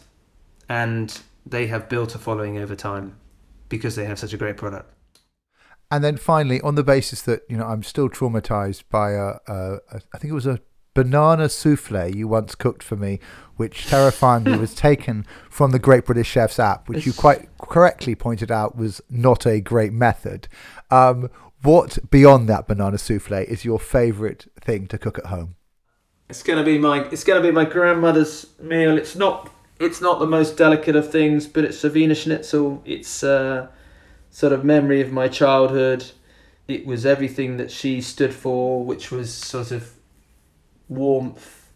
and 0.68 1.22
they 1.46 1.68
have 1.68 1.88
built 1.90 2.16
a 2.16 2.18
following 2.18 2.58
over 2.58 2.76
time 2.76 3.16
because 3.70 3.96
they 3.96 4.06
have 4.06 4.18
such 4.18 4.34
a 4.34 4.38
great 4.38 4.58
product. 4.58 4.92
And 5.92 6.04
then 6.04 6.18
finally, 6.18 6.60
on 6.62 6.76
the 6.76 6.84
basis 6.84 7.22
that 7.24 7.44
you 7.50 7.58
know 7.58 7.66
I'm 7.66 7.84
still 7.84 8.10
traumatized 8.10 8.84
by 8.90 9.12
a, 9.12 9.36
a, 9.48 9.80
a 9.92 10.02
I 10.14 10.18
think 10.18 10.32
it 10.32 10.34
was 10.34 10.48
a 10.48 10.60
banana 10.94 11.50
souffle 11.50 12.08
you 12.14 12.28
once 12.28 12.56
cooked 12.56 12.84
for 12.84 12.96
me, 12.96 13.20
which 13.56 13.88
terrifyingly 13.88 14.58
was 14.58 14.74
taken 14.74 15.26
from 15.50 15.72
the 15.72 15.80
Great 15.80 16.06
British 16.06 16.28
Chef's 16.28 16.60
app, 16.60 16.90
which 16.90 17.06
you 17.06 17.14
quite 17.14 17.50
correctly 17.58 18.16
pointed 18.16 18.52
out 18.52 18.76
was 18.76 19.02
not 19.10 19.46
a 19.46 19.60
great 19.60 19.94
method. 19.94 20.48
Um, 20.92 21.30
what 21.62 21.98
beyond 22.12 22.50
that 22.50 22.68
banana 22.68 22.98
souffle 22.98 23.38
is 23.38 23.64
your 23.64 23.80
favourite 23.80 24.48
thing 24.60 24.88
to 24.88 24.98
cook 24.98 25.18
at 25.18 25.28
home? 25.28 25.56
It's 26.30 26.44
gonna 26.44 26.64
be 26.64 26.78
my 26.78 27.04
it's 27.10 27.24
gonna 27.24 27.42
be 27.42 27.52
my 27.52 27.66
grandmother's 27.66 28.48
meal. 28.60 28.98
It's 28.98 29.16
not 29.16 29.52
it's 29.80 30.02
not 30.02 30.20
the 30.20 30.28
most 30.28 30.58
delicate 30.58 30.96
of 30.96 31.12
things, 31.12 31.48
but 31.48 31.64
it's 31.64 31.84
a 31.84 31.90
Wiener 31.90 32.16
Schnitzel. 32.16 32.82
It's 32.86 33.24
a 33.24 33.70
sort 34.30 34.54
of 34.54 34.64
memory 34.64 35.02
of 35.02 35.12
my 35.12 35.28
childhood. 35.28 36.12
It 36.68 36.86
was 36.86 37.06
everything 37.06 37.58
that 37.58 37.70
she 37.70 38.02
stood 38.02 38.34
for, 38.34 38.84
which 38.84 39.12
was 39.12 39.34
sort 39.34 39.72
of 39.72 39.94
warmth, 40.96 41.72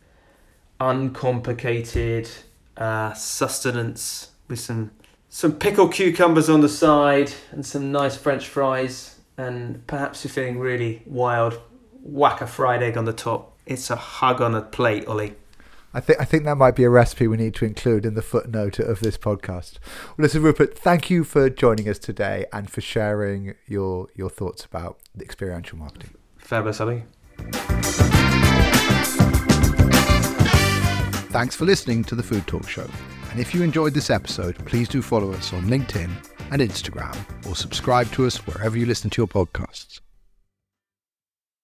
uncomplicated 0.79 2.29
uh, 2.75 3.13
sustenance 3.13 4.31
with 4.47 4.59
some 4.59 4.91
some 5.29 5.51
pickled 5.53 5.93
cucumbers 5.93 6.49
on 6.49 6.61
the 6.61 6.69
side 6.69 7.31
and 7.51 7.65
some 7.65 7.91
nice 7.91 8.15
French 8.15 8.47
fries, 8.47 9.19
and 9.37 9.85
perhaps 9.87 10.23
you're 10.23 10.31
feeling 10.31 10.59
really 10.59 11.03
wild, 11.05 11.59
whack 12.01 12.41
a 12.41 12.47
fried 12.47 12.81
egg 12.81 12.97
on 12.97 13.05
the 13.05 13.13
top 13.13 13.57
it's 13.67 13.89
a 13.89 13.95
hug 13.95 14.41
on 14.41 14.55
a 14.55 14.61
plate, 14.61 15.05
Ollie. 15.07 15.35
I 15.93 15.99
think 15.99 16.21
I 16.21 16.25
think 16.25 16.43
that 16.45 16.55
might 16.55 16.75
be 16.75 16.83
a 16.83 16.89
recipe 16.89 17.27
we 17.27 17.37
need 17.37 17.55
to 17.55 17.65
include 17.65 18.05
in 18.05 18.13
the 18.13 18.21
footnote 18.21 18.79
of 18.79 18.99
this 18.99 19.17
podcast. 19.17 19.79
Well, 20.17 20.23
listen, 20.23 20.41
Rupert, 20.41 20.77
thank 20.77 21.09
you 21.09 21.23
for 21.23 21.49
joining 21.49 21.89
us 21.89 21.97
today 21.99 22.45
and 22.53 22.69
for 22.69 22.81
sharing 22.81 23.55
your 23.65 24.07
your 24.15 24.29
thoughts 24.29 24.65
about 24.65 24.99
experiential 25.19 25.77
marketing. 25.77 26.13
Fabulous, 26.37 26.81
Ollie. 26.81 27.03
Thanks 31.29 31.55
for 31.55 31.65
listening 31.65 32.03
to 32.05 32.15
the 32.15 32.23
Food 32.23 32.47
Talk 32.47 32.67
Show. 32.67 32.87
And 33.31 33.39
if 33.39 33.53
you 33.53 33.61
enjoyed 33.61 33.93
this 33.93 34.09
episode, 34.09 34.57
please 34.65 34.87
do 34.87 35.01
follow 35.01 35.33
us 35.33 35.53
on 35.53 35.63
LinkedIn 35.65 36.09
and 36.51 36.61
Instagram 36.61 37.15
or 37.47 37.55
subscribe 37.55 38.09
to 38.13 38.25
us 38.25 38.37
wherever 38.47 38.77
you 38.77 38.85
listen 38.85 39.09
to 39.09 39.21
your 39.21 39.27
podcasts. 39.27 39.99